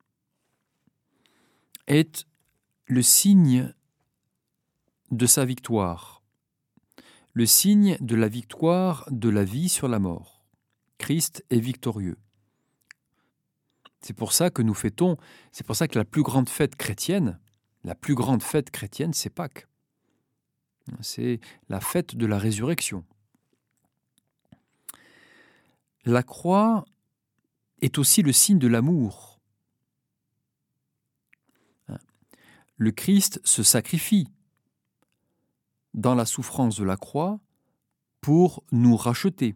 [1.88, 2.26] est
[2.86, 3.74] le signe
[5.10, 6.14] de sa victoire
[7.34, 10.44] le signe de la victoire de la vie sur la mort.
[10.98, 12.16] Christ est victorieux.
[14.00, 15.16] C'est pour ça que nous fêtons,
[15.50, 17.40] c'est pour ça que la plus grande fête chrétienne,
[17.82, 19.66] la plus grande fête chrétienne, c'est Pâques.
[21.00, 23.04] C'est la fête de la résurrection.
[26.04, 26.84] La croix
[27.84, 29.40] est aussi le signe de l'amour.
[32.76, 34.26] Le Christ se sacrifie
[35.92, 37.38] dans la souffrance de la croix
[38.20, 39.54] pour nous racheter.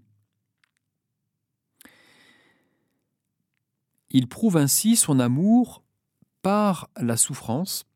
[4.10, 5.82] Il prouve ainsi son amour
[6.42, 7.86] par la souffrance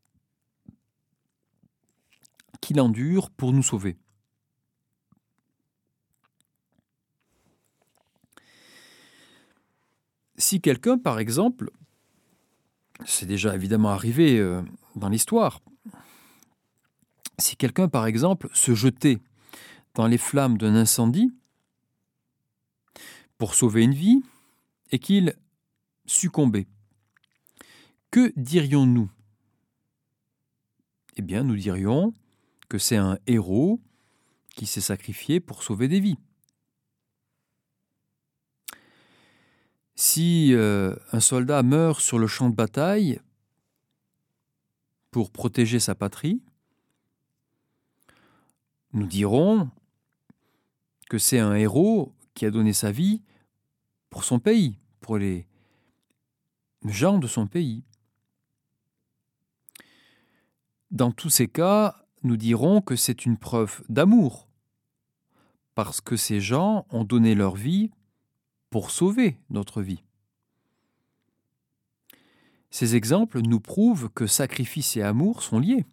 [2.61, 3.99] qu'il endure pour nous sauver.
[10.43, 11.71] Si quelqu'un, par exemple,
[13.07, 14.61] c'est déjà évidemment arrivé euh,
[14.97, 15.61] dans l'histoire,
[17.39, 19.19] si quelqu'un, par exemple, se jetait
[19.95, 21.33] dans les flammes d'un incendie
[23.39, 24.23] pour sauver une vie
[24.91, 25.35] et qu'il
[26.07, 26.67] succombait,
[28.11, 29.11] que dirions-nous?
[31.17, 32.15] Eh bien, nous dirions
[32.69, 33.81] que c'est un héros
[34.55, 36.19] qui s'est sacrifié pour sauver des vies.
[40.05, 43.21] Si euh, un soldat meurt sur le champ de bataille
[45.13, 46.43] pour protéger sa patrie,
[48.95, 49.71] nous dirons
[51.09, 53.23] que c'est un héros qui a donné sa vie
[54.11, 55.47] pour son pays, pour les
[56.85, 57.85] gens de son pays.
[60.91, 64.49] Dans tous ces cas, nous dirons que c'est une preuve d'amour,
[65.77, 67.93] parce que ces gens ont donné leur vie
[68.73, 70.03] pour sauver notre vie.
[72.71, 75.85] Ces exemples nous prouvent que sacrifice et amour sont liés.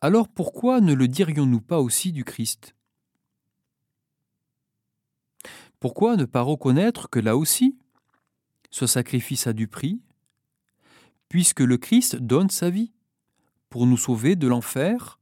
[0.00, 2.74] Alors pourquoi ne le dirions-nous pas aussi du Christ?
[5.78, 7.78] Pourquoi ne pas reconnaître que là aussi,
[8.70, 10.02] ce sacrifice a du prix,
[11.28, 12.92] puisque le Christ donne sa vie
[13.70, 15.20] pour nous sauver de l'enfer,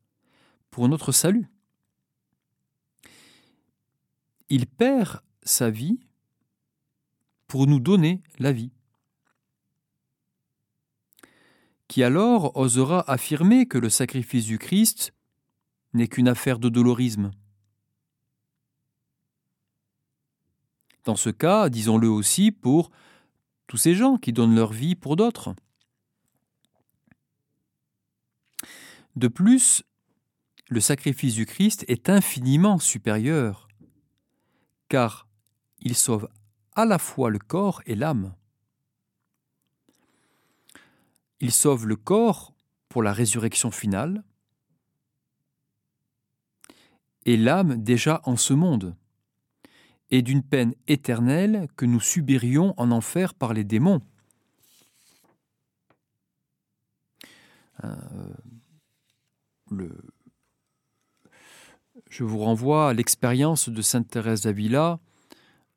[0.70, 1.52] pour notre salut?
[4.52, 5.98] Il perd sa vie
[7.46, 8.70] pour nous donner la vie.
[11.88, 15.14] Qui alors osera affirmer que le sacrifice du Christ
[15.94, 17.30] n'est qu'une affaire de dolorisme?
[21.04, 22.90] Dans ce cas, disons-le aussi pour
[23.68, 25.54] tous ces gens qui donnent leur vie pour d'autres.
[29.16, 29.82] De plus,
[30.68, 33.66] le sacrifice du Christ est infiniment supérieur
[34.92, 35.26] car
[35.80, 36.28] il sauve
[36.72, 38.34] à la fois le corps et l'âme.
[41.40, 42.52] Il sauve le corps
[42.90, 44.22] pour la résurrection finale
[47.24, 48.94] et l'âme déjà en ce monde,
[50.10, 54.02] et d'une peine éternelle que nous subirions en enfer par les démons.
[57.82, 58.34] Euh,
[62.12, 65.00] je vous renvoie à l'expérience de Sainte Thérèse d'Avila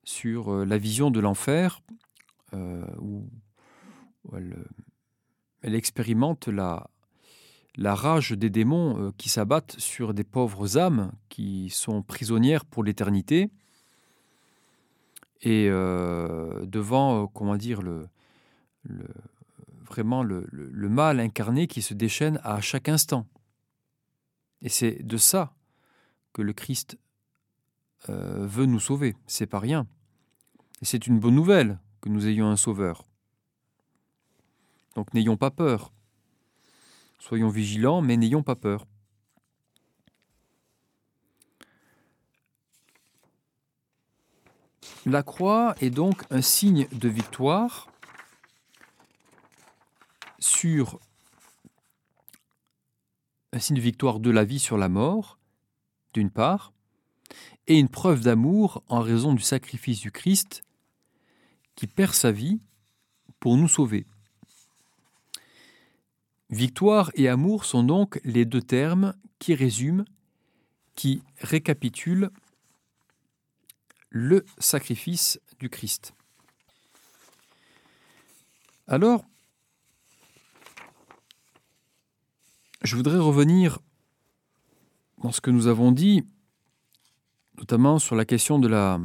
[0.04, 1.82] sur euh, la vision de l'enfer,
[2.54, 3.30] euh, où
[4.34, 6.90] elle, expérimente la,
[7.78, 13.50] rage des démons euh, qui s'abattent sur des pauvres âmes qui sont prisonnières pour l'éternité,
[15.42, 18.08] et devant, comment dire, le,
[19.86, 23.28] vraiment le mal incarné qui se déchaîne à chaque instant.
[24.64, 25.55] Et c'est de ça
[26.36, 26.98] que le Christ
[28.10, 29.16] euh, veut nous sauver.
[29.26, 29.88] C'est pas rien.
[30.82, 33.06] C'est une bonne nouvelle que nous ayons un sauveur.
[34.96, 35.94] Donc n'ayons pas peur.
[37.20, 38.86] Soyons vigilants, mais n'ayons pas peur.
[45.06, 47.88] La croix est donc un signe de victoire
[50.40, 51.00] sur
[53.54, 55.40] un signe de victoire de la vie sur la mort
[56.16, 56.72] d'une part,
[57.68, 60.64] et une preuve d'amour en raison du sacrifice du Christ
[61.76, 62.62] qui perd sa vie
[63.42, 64.08] pour nous sauver.
[66.50, 70.06] Victoire et amour sont donc les deux termes qui résument,
[70.96, 72.30] qui récapitulent
[74.10, 76.14] le sacrifice du Christ.
[78.88, 79.26] Alors,
[82.84, 83.80] je voudrais revenir
[85.26, 86.24] dans ce que nous avons dit,
[87.58, 89.00] notamment sur la question de la...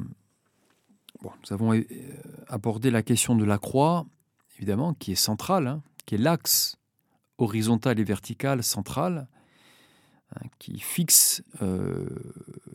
[1.22, 1.82] nous avons euh,
[2.46, 4.04] abordé la question de la croix,
[4.56, 6.76] évidemment, qui est centrale, hein, qui est l'axe
[7.38, 9.28] horizontal et vertical central,
[10.36, 12.06] hein, qui fixe euh,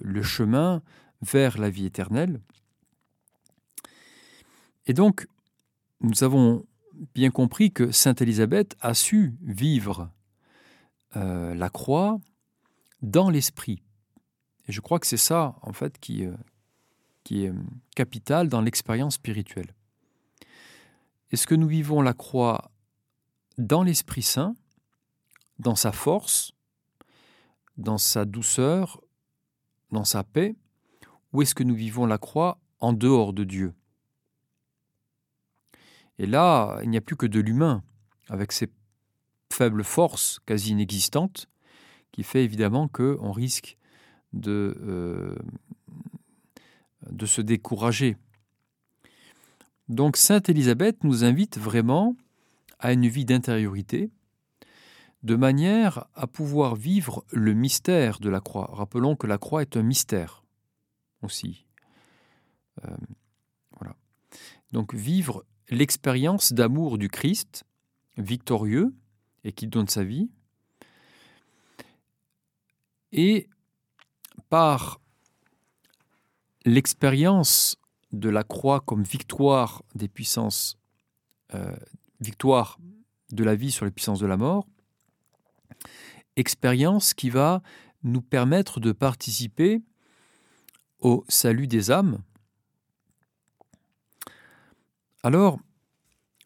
[0.02, 0.82] le chemin
[1.22, 2.42] vers la vie éternelle.
[4.88, 5.28] Et donc,
[6.02, 6.66] nous avons
[7.14, 10.10] bien compris que Sainte Élisabeth a su vivre
[11.16, 12.20] euh, la croix
[13.06, 13.82] dans l'esprit.
[14.68, 16.36] Et je crois que c'est ça, en fait, qui, euh,
[17.32, 17.54] est euh,
[17.96, 19.74] capital dans l'expérience spirituelle.
[21.32, 22.72] Est-ce que nous vivons la croix
[23.58, 24.56] dans l'Esprit Saint,
[25.60, 26.52] dans sa force,
[27.78, 29.02] dans sa douceur,
[29.92, 30.56] dans sa paix,
[31.32, 33.74] ou est-ce que nous vivons la croix en dehors de Dieu?
[36.18, 37.84] Et là, il n'y a plus que de l'humain,
[38.30, 38.70] avec ses
[39.52, 41.48] faibles forces quasi inexistantes,
[42.16, 43.78] qui fait évidemment qu'on risque
[44.32, 45.36] de, euh,
[47.12, 48.16] de se décourager.
[49.90, 52.16] Donc Sainte Élisabeth nous invite vraiment
[52.80, 54.12] à une vie d'intériorité,
[55.24, 58.70] de manière à pouvoir vivre le mystère de la croix.
[58.72, 60.46] Rappelons que la croix est un mystère
[61.22, 61.66] aussi.
[62.86, 62.96] Euh,
[63.78, 63.98] voilà.
[64.72, 67.66] Donc vivre l'expérience d'amour du Christ,
[68.18, 68.96] victorieux,
[69.44, 70.30] et qui donne sa vie,
[73.16, 73.48] et
[74.50, 75.00] par
[76.66, 77.78] l'expérience
[78.12, 80.78] de la croix comme victoire des puissances,
[81.54, 81.76] euh,
[82.20, 82.78] victoire
[83.32, 84.68] de la vie sur les puissances de la mort,
[86.36, 87.62] expérience qui va
[88.04, 89.82] nous permettre de participer
[91.00, 92.22] au salut des âmes.
[95.24, 95.58] Alors,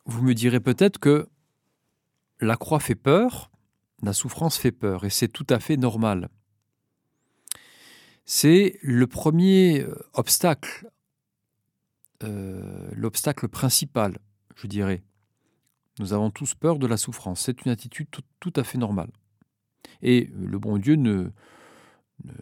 [0.05, 1.28] vous me direz peut-être que
[2.39, 3.49] la croix fait peur,
[4.03, 6.30] la souffrance fait peur, et c'est tout à fait normal.
[8.32, 10.88] C'est le premier euh, obstacle,
[12.21, 14.19] euh, l'obstacle principal,
[14.53, 15.01] je dirais.
[15.97, 17.41] Nous avons tous peur de la souffrance.
[17.41, 18.05] C'est une attitude
[18.39, 19.09] tout, à fait normale.
[20.03, 21.32] Et le bon Dieu ne,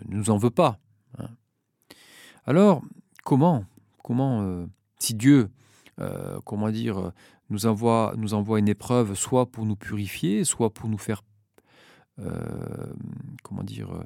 [0.09, 0.77] nous en veut pas.
[1.19, 1.29] Hein.
[2.43, 2.81] Alors,
[3.23, 3.63] comment
[4.03, 4.65] Comment, euh,
[4.99, 5.49] si Dieu,
[6.43, 7.13] comment dire,
[7.49, 11.23] nous envoie, nous envoie une épreuve, soit pour nous purifier, soit pour nous faire,
[13.41, 14.03] comment dire,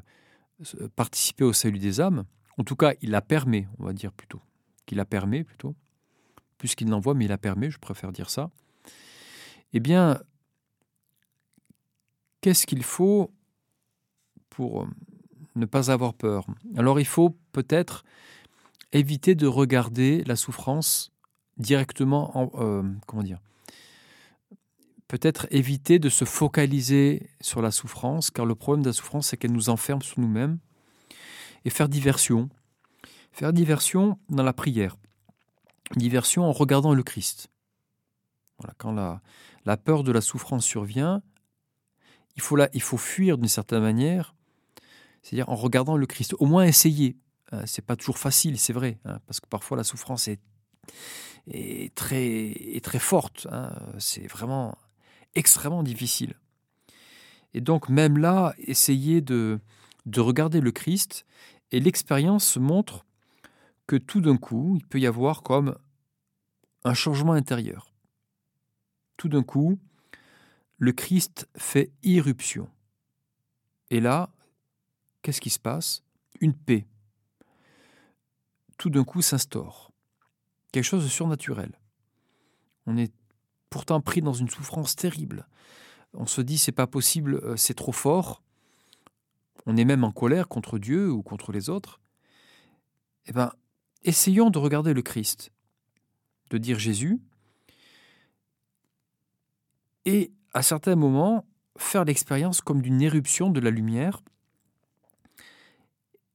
[0.95, 2.25] participer au salut des âmes.
[2.57, 4.41] En tout cas, il la permet, on va dire plutôt.
[4.85, 5.75] Qu'il la permet plutôt.
[6.57, 8.51] Puisqu'il l'envoie, mais il la permet, je préfère dire ça.
[9.73, 10.21] Eh bien,
[12.41, 13.33] qu'est-ce qu'il faut
[14.49, 14.87] pour
[15.55, 16.45] ne pas avoir peur?
[16.75, 18.03] Alors, il faut peut-être
[18.91, 21.11] éviter de regarder la souffrance
[21.57, 23.39] directement en, euh, comment dire
[25.11, 29.35] peut-être éviter de se focaliser sur la souffrance, car le problème de la souffrance, c'est
[29.35, 30.57] qu'elle nous enferme sur nous-mêmes,
[31.65, 32.47] et faire diversion.
[33.33, 34.95] Faire diversion dans la prière.
[35.97, 37.49] Diversion en regardant le Christ.
[38.77, 39.21] Quand la,
[39.65, 41.21] la peur de la souffrance survient,
[42.37, 44.33] il faut, la, il faut fuir d'une certaine manière,
[45.23, 46.35] c'est-à-dire en regardant le Christ.
[46.39, 47.17] Au moins essayer.
[47.51, 50.39] Euh, c'est pas toujours facile, c'est vrai, hein, parce que parfois la souffrance est,
[51.47, 53.45] est très, est très forte.
[53.51, 53.73] Hein.
[53.97, 54.77] c'est vraiment
[55.35, 56.35] extrêmement difficile.
[57.53, 59.59] Et donc même là, essayer de,
[60.05, 61.25] de regarder le Christ,
[61.71, 63.05] et l'expérience montre
[63.87, 65.77] que tout d'un coup, il peut y avoir comme
[66.83, 67.93] un changement intérieur.
[69.17, 69.79] Tout d'un coup,
[70.77, 72.69] le Christ fait irruption.
[73.89, 74.33] Et là,
[75.21, 76.03] qu'est-ce qui se passe?
[76.39, 76.87] Une paix.
[78.77, 79.91] Tout d'un coup s'instaure.
[80.71, 81.77] Quelque chose de surnaturel.
[82.87, 83.13] On est
[83.71, 85.47] pourtant pris dans une souffrance terrible.
[86.13, 88.43] On se dit c'est pas possible, euh, c'est trop fort.
[89.65, 91.99] On est même en colère contre Dieu ou contre les autres.
[93.25, 93.51] Eh bien,
[94.03, 95.51] essayons de regarder le Christ,
[96.49, 97.19] de dire Jésus,
[100.05, 101.45] et à certains moments
[101.77, 104.21] faire l'expérience comme d'une éruption de la lumière,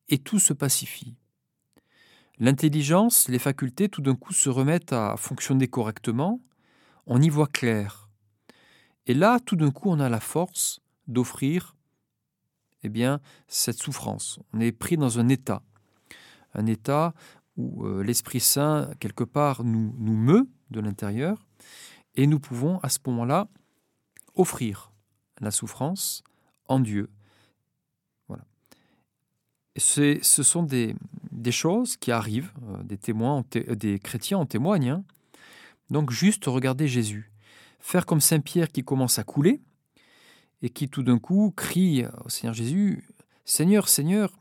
[0.08, 1.16] et tout se pacifie.
[2.38, 6.40] L'intelligence, les facultés, tout d'un coup se remettent à fonctionner correctement,
[7.06, 8.08] on y voit clair.
[9.06, 11.76] Et là, tout d'un coup, on a la force d'offrir
[12.82, 14.38] eh bien, cette souffrance.
[14.52, 15.62] On est pris dans un état,
[16.54, 17.14] un état
[17.56, 21.46] où euh, l'Esprit Saint, quelque part, nous, meut de l'intérieur,
[22.14, 23.48] et nous pouvons, à ce moment-là,
[24.34, 24.92] offrir
[25.40, 26.22] la souffrance
[26.66, 27.10] en Dieu.
[28.28, 28.44] Voilà.
[29.76, 30.94] Ce sont des,
[31.50, 35.04] choses qui arrivent, euh, des témoins, des chrétiens en témoignent, hein.
[35.90, 37.32] Donc juste regarder Jésus.
[37.78, 39.60] Faire comme Saint Pierre qui commence à couler
[40.62, 43.08] et qui tout d'un coup crie au Seigneur Jésus,
[43.44, 44.32] Seigneur, Seigneur.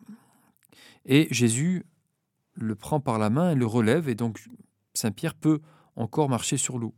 [1.05, 1.85] Et Jésus
[2.53, 4.43] le prend par la main et le relève et donc
[4.93, 5.61] Saint Pierre peut
[5.95, 6.93] encore marcher sur l'eau.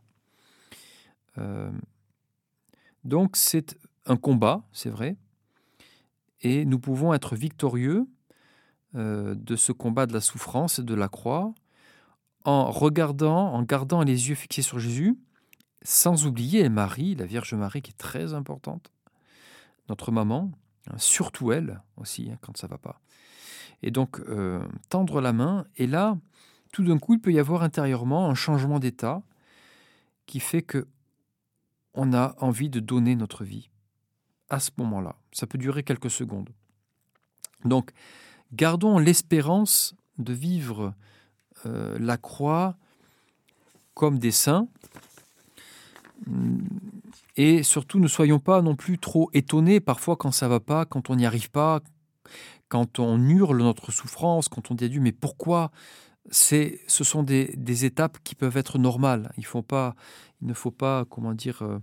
[1.38, 1.72] Euh,
[3.04, 5.18] donc c'est un combat, c'est vrai,
[6.42, 8.08] et nous pouvons être victorieux
[8.96, 11.54] euh, de ce combat de la souffrance et de la croix
[12.48, 15.18] en regardant, en gardant les yeux fixés sur Jésus,
[15.82, 18.90] sans oublier Marie, la Vierge Marie qui est très importante,
[19.90, 20.54] notre maman,
[20.90, 23.02] hein, surtout elle aussi, hein, quand ça va pas.
[23.84, 26.18] Et donc, euh, tendre la main, et là,
[26.72, 29.22] tout d'un coup, il peut y avoir intérieurement un changement d'état
[30.26, 30.88] qui fait que
[31.96, 33.70] on a envie de donner notre vie
[34.50, 35.18] à ce moment-là.
[35.34, 36.52] Ça peut durer quelques secondes.
[37.66, 37.92] Donc,
[38.54, 40.94] gardons l'espérance de vivre
[41.66, 42.76] euh, la croix
[43.94, 44.68] comme des saints.
[47.36, 51.10] Et surtout, ne soyons pas non plus trop étonnés parfois quand ça va pas, quand
[51.10, 51.82] on n'y arrive pas,
[52.70, 55.72] quand on hurle notre souffrance, quand on dit à Dieu, mais pourquoi
[56.30, 59.32] c'est, ce sont des, étapes qui peuvent être normales.
[59.38, 59.96] Il, faut pas,
[60.42, 61.80] il ne faut pas, comment dire, euh,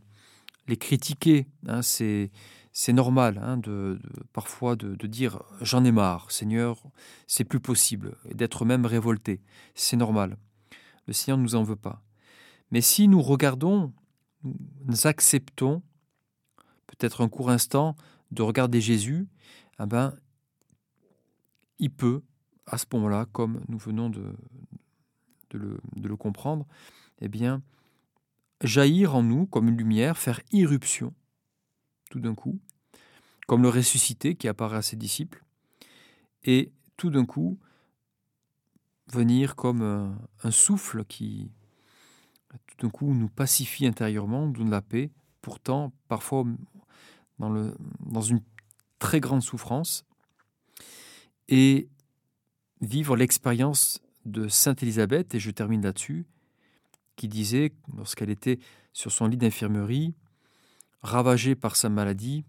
[0.68, 1.47] les critiquer.
[1.66, 1.83] Hein.
[1.83, 2.31] c'est,
[2.77, 4.01] c'est normal hein, de,
[4.33, 6.83] parfois de, dire j'en ai marre, Seigneur,
[7.29, 9.41] c'est plus possible, et d'être même révolté.
[9.77, 10.37] C'est normal.
[11.07, 12.03] Le Seigneur ne nous en veut pas.
[12.72, 13.93] Mais si nous regardons,
[14.43, 15.83] nous acceptons,
[16.89, 17.95] peut-être un court instant,
[18.33, 19.29] de regarder Jésus,
[19.81, 20.12] eh ben,
[21.79, 22.22] il peut,
[22.66, 24.35] à ce moment-là, comme nous venons de,
[25.51, 26.66] de, le, de le comprendre,
[27.20, 27.62] eh bien,
[28.64, 31.14] jaillir en nous comme une lumière, faire irruption
[32.11, 32.61] tout d'un coup,
[33.47, 35.45] comme le ressuscité qui apparaît à ses disciples,
[36.45, 37.59] et tout d'un coup
[39.13, 41.51] venir comme un, souffle qui
[42.67, 45.11] tout d'un coup nous pacifie intérieurement, nous donne la paix,
[45.43, 46.45] pourtant parfois
[47.39, 48.41] dans, dans une
[48.99, 50.05] très grande souffrance,
[51.49, 51.89] et
[52.81, 56.27] vivre l'expérience de Sainte Élisabeth, et je termine là-dessus,
[57.17, 58.59] qui disait, lorsqu'elle était
[58.93, 60.15] sur son lit d'infirmerie,
[61.05, 62.45] ravagée par sa maladie,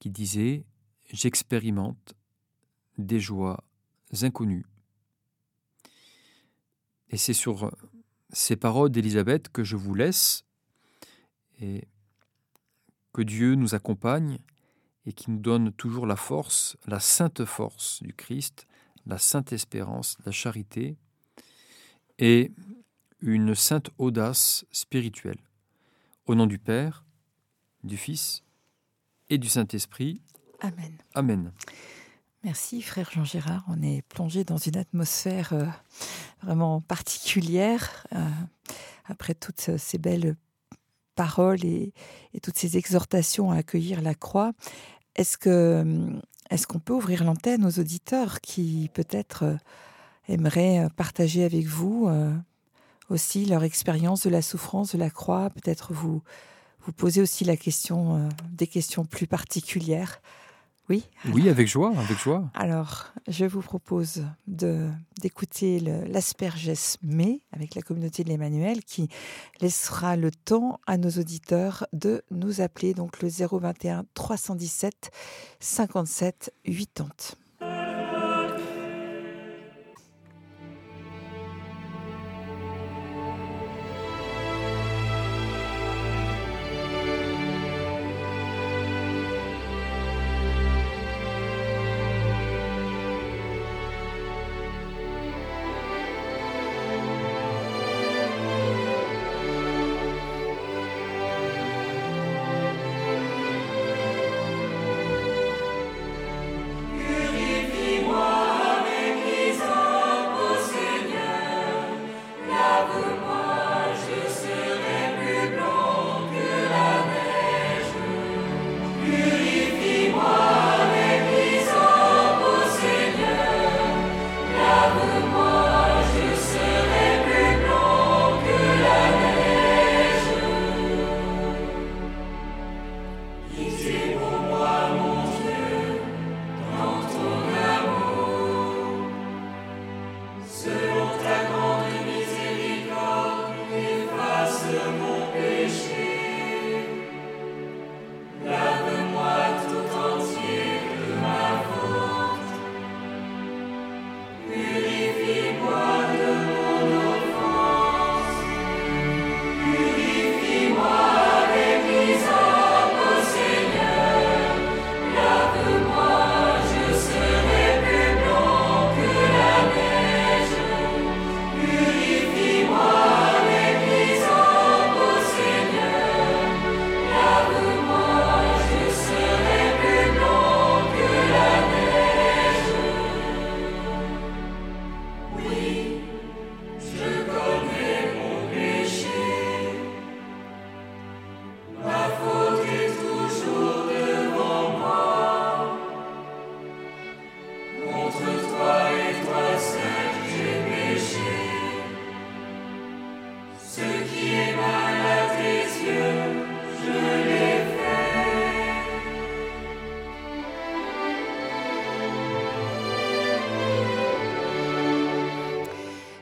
[0.00, 0.64] qui disait
[1.10, 2.14] J'expérimente
[2.98, 3.64] des joies
[4.20, 4.66] inconnues.
[7.08, 7.74] Et c'est sur
[8.30, 10.44] ces paroles d'Élisabeth que je vous laisse
[11.60, 11.88] et
[13.14, 14.38] que Dieu nous accompagne
[15.06, 18.66] et qui nous donne toujours la force, la sainte force du Christ,
[19.06, 20.98] la sainte espérance, la charité
[22.18, 22.52] et
[23.20, 25.47] une sainte audace spirituelle.
[26.28, 27.06] Au nom du Père,
[27.84, 28.44] du Fils
[29.30, 30.20] et du Saint-Esprit.
[30.60, 30.92] Amen.
[31.14, 31.52] Amen.
[32.44, 33.64] Merci, frère Jean Gérard.
[33.66, 35.64] On est plongé dans une atmosphère euh,
[36.42, 38.28] vraiment particulière euh,
[39.06, 40.36] après toutes ces belles
[41.14, 41.94] paroles et,
[42.42, 44.52] toutes ces exhortations à accueillir la croix.
[45.16, 46.10] Est-ce que
[46.50, 49.56] est-ce qu'on peut ouvrir l'antenne aux auditeurs qui peut-être euh,
[50.28, 52.06] aimeraient partager avec vous
[53.08, 56.22] aussi leur expérience de la souffrance de la croix, peut-être vous
[56.88, 60.22] vous posez aussi la question, euh, des questions plus particulières.
[60.88, 61.04] Oui.
[61.34, 62.50] Oui, avec joie, avec joie.
[62.54, 64.88] Alors, je vous propose de
[65.20, 69.08] d'écouter l'asperges mai avec la communauté de l'Emmanuel qui
[69.60, 75.10] laissera le temps à nos auditeurs de nous appeler donc le 021 317
[75.60, 77.06] 57 80.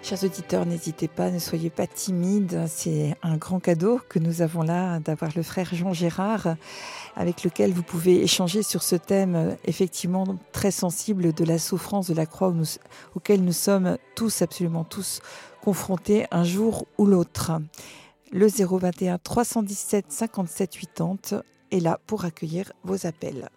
[0.09, 2.66] Chers auditeurs, n'hésitez pas, ne soyez pas timides.
[2.68, 6.54] C'est un grand cadeau que nous avons là d'avoir le frère Jean Gérard.
[7.16, 12.14] avec lequel vous pouvez échanger sur ce thème effectivement très sensible de la souffrance de
[12.14, 12.54] la croix
[13.16, 15.22] auquel nous sommes tous, absolument tous,
[15.61, 17.50] confrontés un jour ou l'autre.
[18.30, 21.42] Le 021 317 57 80
[21.72, 23.48] est là pour accueillir vos appels.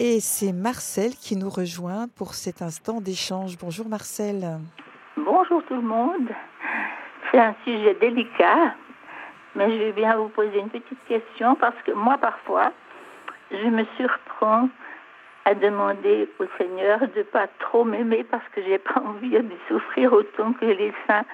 [0.00, 3.56] Et c'est Marcel qui nous rejoint pour cet instant d'échange.
[3.60, 4.58] Bonjour Marcel.
[5.16, 6.30] Bonjour tout le monde.
[7.30, 8.74] C'est un sujet délicat,
[9.54, 12.72] mais je vais bien vous poser une petite question parce que moi parfois,
[13.52, 14.68] je me surprends
[15.44, 20.12] à demander au Seigneur de pas trop m'aimer parce que j'ai pas envie de souffrir
[20.12, 21.24] autant que les saints.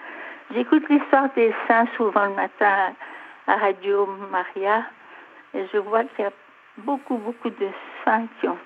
[0.52, 2.92] J'écoute l'histoire des saints souvent le matin
[3.46, 4.84] à Radio Maria
[5.54, 6.32] et je vois qu'il y a
[6.78, 7.68] beaucoup, beaucoup de
[8.04, 8.58] saints qui ont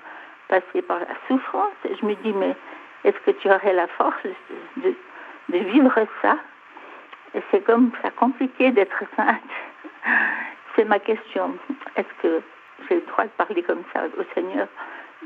[0.48, 2.54] passé par la souffrance et je me dis mais
[3.04, 4.22] est-ce que tu aurais la force
[4.76, 4.94] de,
[5.48, 6.38] vivre ça?
[7.34, 9.42] Et c'est comme ça compliqué d'être sainte.
[10.74, 11.56] C'est ma question.
[11.96, 12.42] Est-ce que
[12.88, 14.66] j'ai le droit de parler comme ça au Seigneur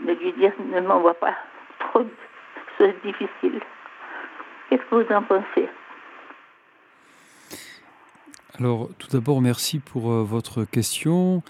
[0.05, 1.35] de lui dire ne m'envoie pas
[1.79, 2.11] trop de
[2.77, 3.61] choses difficiles?
[4.69, 5.69] Qu'est-ce que vous en pensez?
[8.59, 11.43] Alors, tout d'abord, merci pour euh, votre question.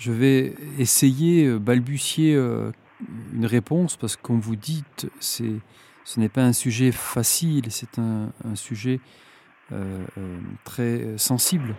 [0.00, 2.72] Je vais essayer, euh, balbutier euh,
[3.34, 5.52] une réponse parce que, comme vous dites, c'est,
[6.04, 8.98] ce n'est pas un sujet facile, c'est un, sujet
[10.64, 11.76] très sensible.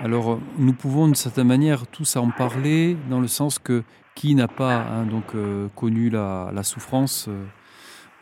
[0.00, 3.84] Alors, nous pouvons d'une certaine manière tous en parler dans le sens que
[4.18, 7.44] qui n'a pas hein, donc euh, connu la, souffrance euh,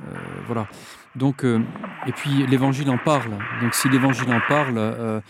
[0.02, 0.14] euh,
[0.46, 0.68] voilà.
[1.14, 3.30] Donc, et puis l'Évangile en parle.
[3.62, 5.22] Donc, si l'Évangile en parle,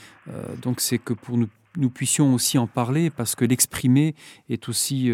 [0.60, 1.46] donc c'est que pour nous,
[1.76, 4.14] nous puissions aussi en parler, parce que l'exprimer
[4.48, 5.10] est aussi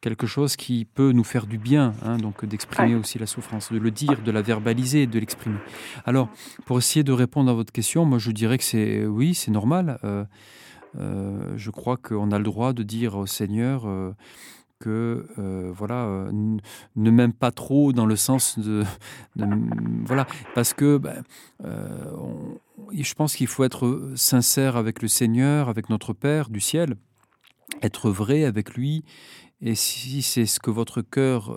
[0.00, 3.78] quelque chose qui peut nous faire du bien, hein, donc d'exprimer aussi la souffrance, de
[3.78, 5.58] le dire, de la verbaliser, de l'exprimer.
[6.04, 6.28] Alors,
[6.66, 9.98] pour essayer de répondre à votre question, moi je dirais que c'est oui, c'est normal.
[10.94, 13.86] je crois qu'on a le droit de dire au Seigneur,
[14.84, 16.30] que euh, voilà euh,
[16.96, 18.84] ne m'aime pas trop dans le sens de,
[20.04, 21.22] voilà parce que ben,
[21.64, 22.04] euh,
[22.92, 26.96] je pense qu'il faut être sincère avec le Seigneur avec notre Père du ciel
[27.82, 29.04] être vrai avec lui
[29.60, 31.56] et si c'est ce que votre cœur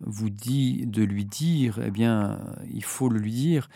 [0.00, 2.38] vous dit de lui dire eh bien
[2.70, 3.68] il faut le lui dire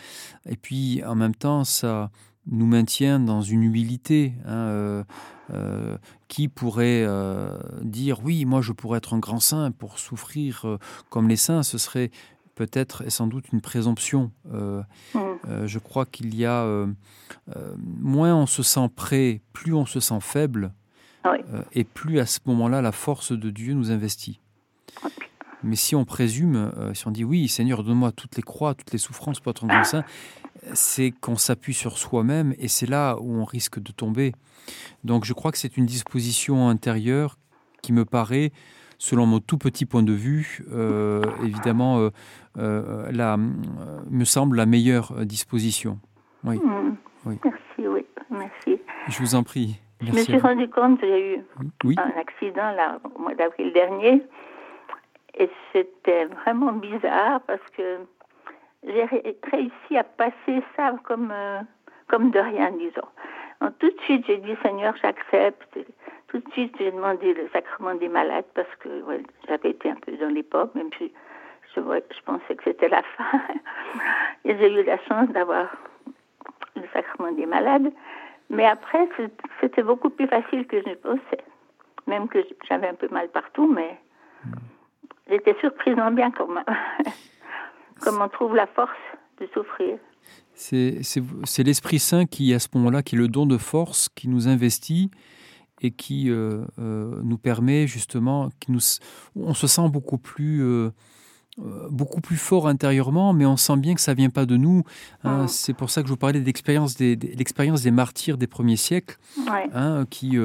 [0.45, 2.11] et puis en même temps ça
[2.51, 4.33] nous maintient dans une humilité.
[4.45, 5.03] Hein, euh,
[5.51, 5.97] euh,
[6.27, 10.77] qui pourrait euh, dire oui, moi je pourrais être un grand saint pour souffrir
[11.09, 12.11] comme les saints Ce serait
[12.59, 14.31] peut-être et sans doute une présomption.
[14.45, 14.81] Mm.
[15.63, 16.85] je crois qu'il y a
[17.77, 20.73] moins on se sent prêt, plus on se sent faible,
[21.71, 24.41] et plus à ce moment-là la force de Dieu nous investit.
[25.63, 28.97] Mais si on présume, si on dit oui, Seigneur, donne-moi toutes les croix, toutes les
[28.97, 30.03] souffrances pour être un grand saint,
[30.73, 34.33] c'est qu'on s'appuie sur soi-même et c'est là où on risque de tomber.
[35.05, 37.37] Donc je crois que c'est une disposition intérieure
[37.81, 38.51] qui me paraît,
[38.99, 42.09] selon mon tout petit point de vue, euh, évidemment, euh,
[42.57, 45.97] euh, la, me semble la meilleure disposition.
[46.43, 46.57] Oui.
[46.57, 46.95] Hmm.
[47.25, 48.79] Merci, oui, merci.
[49.07, 49.79] Je vous en prie.
[50.01, 54.21] je me suis rendu compte, j'ai eu un accident là, au mois d'avril dernier,
[55.37, 57.99] et c'était vraiment bizarre parce que
[58.85, 59.05] j'ai
[59.51, 61.59] réussi à passer ça comme, euh,
[62.07, 63.71] comme de rien, disons.
[63.79, 65.77] tout de suite, j'ai dit, Seigneur, j'accepte.
[66.29, 68.89] Tout de suite, j'ai demandé le sacrement des malades parce que
[69.47, 71.11] j'avais été un peu dans les pommes, même si
[71.75, 71.81] je,
[72.25, 73.41] pensais que c'était la fin.
[74.45, 75.67] Et j'ai eu la chance d'avoir
[76.75, 77.91] le sacrement des malades.
[78.49, 79.07] Mais après,
[79.59, 81.43] c'était beaucoup plus facile que je ne pensais.
[82.05, 83.99] Même que j'avais un peu mal partout, mais
[85.27, 86.63] j'étais surprisement bien quand même.
[88.01, 88.97] Comment on trouve la force
[89.39, 89.97] de souffrir.
[90.53, 94.47] C'est l'Esprit Saint qui, à ce moment-là, qui est le don de force, qui nous
[94.47, 95.09] investit
[95.81, 98.81] et qui euh, euh, nous permet justement, qui nous,
[99.35, 100.91] on se sent beaucoup plus euh,
[101.89, 104.83] beaucoup plus fort intérieurement, mais on sent bien que ça vient pas de nous.
[105.25, 105.43] Hein.
[105.43, 105.47] Mm.
[105.49, 108.77] C'est pour ça que je vous parlais de l'expérience des, l'expérience des martyrs des premiers
[108.77, 109.17] siècles,
[109.73, 110.37] hein, qui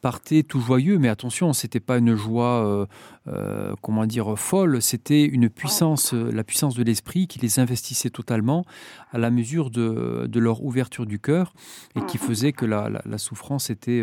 [0.00, 0.98] partaient tout joyeux.
[0.98, 2.86] Mais attention, c'était pas une joie,
[3.32, 4.82] euh, comment dire, folle.
[4.82, 8.64] C'était une puissance, la puissance de l'esprit qui les investissait totalement
[9.12, 11.52] à la mesure de, de leur ouverture du cœur
[11.96, 12.20] et qui mm.
[12.20, 14.02] faisait que la, la, souffrance était,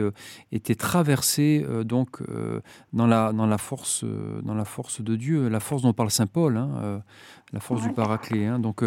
[0.52, 2.22] était traversée donc
[2.94, 4.06] dans la, dans la force,
[4.44, 6.58] dans la force de Dieu, la force dont parle saint Paul.
[6.58, 7.02] hein,
[7.54, 8.46] la force du paraclet.
[8.46, 8.60] Hein.
[8.60, 8.84] donc,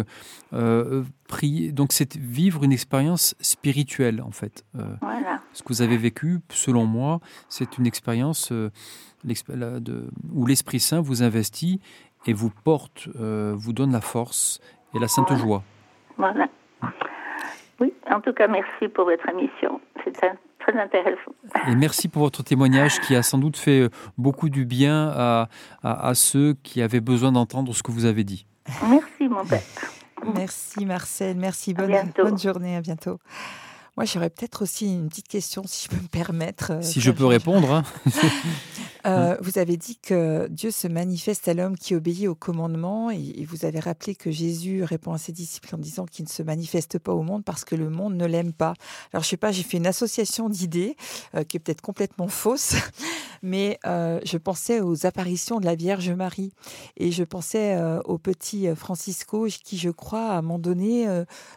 [1.27, 4.65] prier, donc c'est vivre une expérience spirituelle en fait.
[5.01, 5.41] Voilà.
[5.53, 11.81] Ce que vous avez vécu, selon moi, c'est une expérience où l'Esprit Saint vous investit
[12.27, 14.59] et vous porte, vous donne la force
[14.93, 15.63] et la sainte joie.
[16.17, 16.47] Voilà.
[17.79, 19.81] Oui, en tout cas, merci pour votre émission.
[20.03, 20.11] C'est
[20.59, 21.31] très intéressant.
[21.67, 25.49] Et merci pour votre témoignage qui a sans doute fait beaucoup du bien à,
[25.81, 28.45] à, ceux qui avaient besoin d'entendre ce que vous avez dit.
[28.89, 29.63] Merci, mon père.
[30.35, 31.37] Merci, Marcel.
[31.37, 31.73] Merci.
[31.73, 32.75] Bonne, bonne journée.
[32.75, 33.19] À bientôt.
[33.97, 36.71] Moi, j'aurais peut-être aussi une petite question, si je peux me permettre.
[36.71, 37.83] Euh, si je peux répondre.
[39.03, 39.11] Hein.
[39.11, 43.45] Euh, vous avez dit que Dieu se manifeste à l'homme qui obéit au commandement et,
[43.45, 46.99] vous avez rappelé que Jésus répond à ses disciples en disant qu'il ne se manifeste
[46.99, 48.73] pas au monde parce que le monde ne l'aime pas.
[49.11, 50.95] Alors, je sais pas, j'ai fait une association d'idées
[51.35, 52.75] euh, qui est peut-être complètement fausse,
[53.41, 56.53] mais je pensais aux apparitions de la Vierge Marie
[56.97, 61.07] et je pensais au petit Francisco qui, je crois, à un moment donné,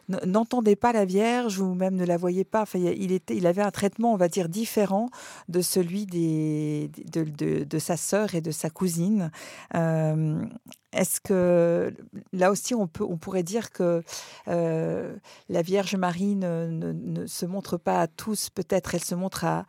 [0.09, 2.63] n'entendait pas la Vierge ou même ne la voyait pas.
[2.63, 5.11] Enfin, il avait un traitement, on va dire, différent
[5.49, 9.31] de celui des, de, de, sa sœur et de sa cousine.
[9.75, 10.45] Euh,
[10.93, 11.93] est-ce que
[12.33, 14.03] là aussi, on, peut, on pourrait dire que
[14.49, 15.17] euh,
[15.49, 19.67] la Vierge Marie ne, se montre pas à tous, peut-être elle se montre à,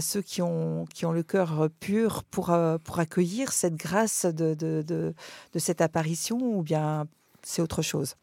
[0.00, 4.54] ceux qui ont, qui ont le cœur pur pour, euh, pour accueillir cette grâce de,
[4.54, 5.14] de
[5.58, 7.06] cette apparition ou bien
[7.42, 8.14] c'est autre chose?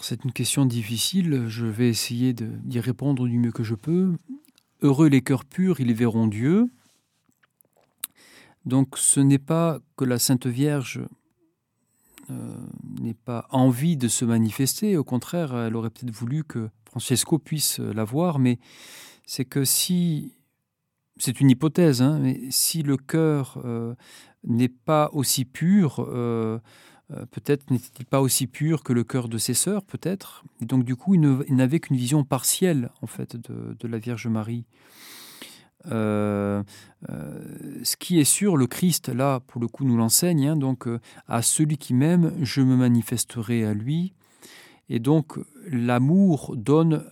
[0.00, 4.12] C'est une question difficile, je vais essayer d'y répondre du mieux que je peux.
[4.82, 6.68] Heureux les cœurs purs, ils verront Dieu.
[8.66, 11.00] Donc ce n'est pas que la Sainte Vierge
[12.30, 12.56] euh,
[13.00, 17.80] n'ait pas envie de se manifester, au contraire, elle aurait peut-être voulu que Francesco puisse
[17.80, 18.58] la voir, mais
[19.26, 20.32] c'est que si,
[21.16, 23.94] c'est une hypothèse, hein, mais si le cœur euh,
[24.44, 26.58] n'est pas aussi pur, euh,
[27.10, 30.44] euh, peut-être n'était-il pas aussi pur que le cœur de ses sœurs, peut-être.
[30.60, 34.64] Et donc, du coup, il n'avait qu'une vision partielle, en fait, de, la Vierge Marie.
[35.90, 36.62] Euh,
[37.10, 40.48] euh, ce qui est sûr, le Christ, là, pour le coup, nous l'enseigne.
[40.48, 40.88] Hein, donc,
[41.28, 44.14] à celui qui m'aime, je me manifesterai à lui.
[44.88, 47.04] Et donc, l'amour donne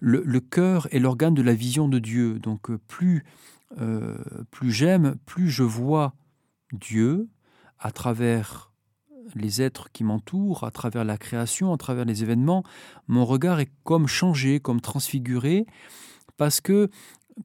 [0.00, 2.38] le, le cœur et l'organe de la vision de Dieu.
[2.38, 3.24] Donc, plus,
[4.50, 6.14] plus j'aime, plus je vois
[6.72, 7.28] Dieu,
[7.78, 8.72] à travers
[9.34, 12.62] les êtres qui m'entourent, à travers la création, à travers les événements,
[13.08, 15.66] mon regard est comme changé, comme transfiguré,
[16.36, 16.90] parce que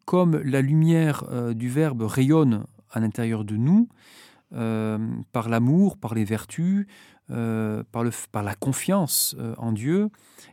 [0.06, 3.90] comme la lumière euh, du Verbe rayonne à l'intérieur de nous,
[4.54, 4.98] euh,
[5.32, 6.88] par l'amour, par les vertus,
[7.32, 10.10] euh, par, le, par, la confiance en Dieu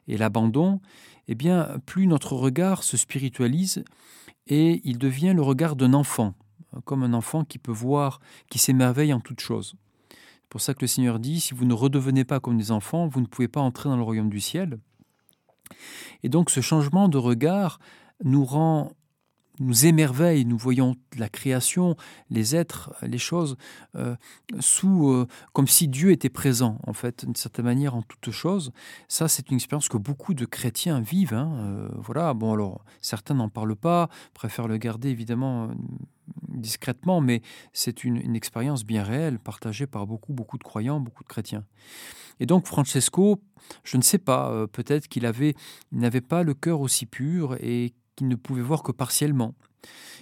[0.09, 0.80] et l'abandon,
[1.28, 3.84] eh bien, plus notre regard se spiritualise
[4.47, 6.34] et il devient le regard d'un enfant
[6.84, 8.20] comme un enfant qui peut voir,
[8.51, 9.76] qui s'émerveille en toutes choses.
[10.11, 13.07] C'est pour ça que le Seigneur dit, si vous ne redevenez pas comme des enfants,
[13.07, 14.78] vous ne pouvez pas entrer dans le royaume du ciel.
[16.22, 17.78] Et donc ce changement de regard
[18.24, 18.92] nous rend
[19.60, 21.96] nous émerveille, nous voyons la création,
[22.30, 23.56] les êtres, les choses,
[23.96, 24.16] euh,
[24.60, 28.72] sous, euh, comme si Dieu était présent, en fait, d'une certaine manière, en toutes choses.
[29.08, 31.34] Ça, c'est une expérience que beaucoup de chrétiens vivent.
[31.34, 35.70] Hein, euh, voilà, bon, alors, certains n'en parlent pas, préfèrent le garder, évidemment,
[36.48, 37.42] discrètement, mais
[37.72, 41.64] c'est une, une, expérience bien réelle, partagée par beaucoup, beaucoup de croyants, beaucoup de chrétiens.
[42.40, 43.40] Et donc, Francesco,
[43.84, 45.54] je ne sais pas, peut-être qu'il avait,
[45.92, 49.54] il n'avait pas le cœur aussi pur et qu'il ne pouvait voir que partiellement.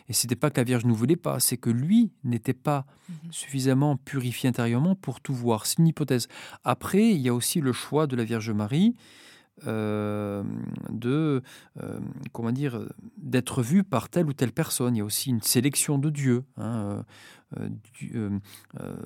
[0.09, 2.85] Et ce n'était pas que la Vierge ne voulait pas, c'est que lui n'était pas
[3.09, 3.33] mhm.
[3.33, 5.65] suffisamment purifié intérieurement pour tout voir.
[5.65, 6.29] C'est une hypothèse.
[6.63, 8.95] Après, il y a aussi le choix de la Vierge Marie
[9.69, 10.43] euh,
[10.91, 11.41] de
[11.81, 12.01] euh,
[12.33, 14.97] comment dire d'être vue par telle ou telle personne.
[14.97, 16.45] Il y a aussi une sélection de Dieu.
[16.57, 17.05] Hein,
[17.57, 18.39] euh,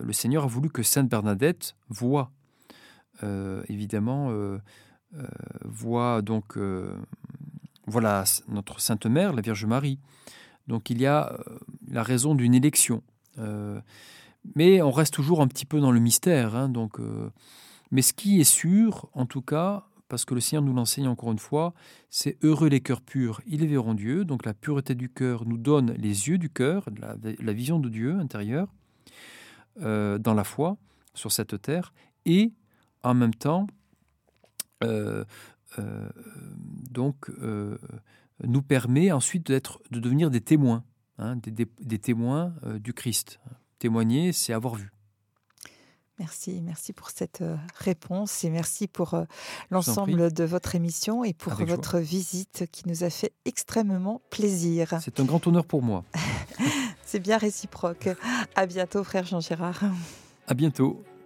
[0.01, 2.33] le Seigneur a voulu que Sainte Bernadette voit
[3.69, 4.33] évidemment
[5.65, 6.57] voit donc
[7.89, 9.99] voilà notre Sainte Mère, la Vierge Marie.
[10.67, 11.59] Donc il y a euh,
[11.91, 13.03] la raison d'une élection.
[13.39, 13.81] Euh,
[14.55, 16.55] mais on reste toujours un petit peu dans le mystère.
[16.55, 17.31] Hein, euh,
[17.91, 21.33] mais ce qui est sûr, en tout cas, parce que le Seigneur nous l'enseigne encore
[21.33, 21.75] une fois,
[22.11, 24.25] c'est heureux les cœurs purs, ils verront Dieu.
[24.25, 28.19] Donc la pureté du cœur nous donne les yeux du cœur, la, vision de Dieu
[28.19, 28.69] intérieur,
[29.81, 30.77] dans la foi,
[31.13, 31.93] sur cette terre,
[32.25, 32.53] et
[33.03, 33.67] en même temps,
[36.91, 37.79] donc, euh,
[38.45, 40.85] nous permet ensuite d'être, de devenir des témoins,
[41.19, 43.41] hein, des, témoins euh, du Christ.
[43.79, 44.91] Témoigner, c'est avoir vu.
[46.19, 47.45] Merci, merci pour cette
[47.77, 49.15] réponse et merci pour
[49.71, 54.99] l'ensemble de votre émission et pour votre visite qui nous a fait extrêmement plaisir.
[55.01, 56.05] C'est un grand honneur pour moi.
[57.07, 58.09] c'est bien réciproque.
[58.57, 59.85] À bientôt, frère Jean-Gérard.
[60.49, 61.05] À bientôt.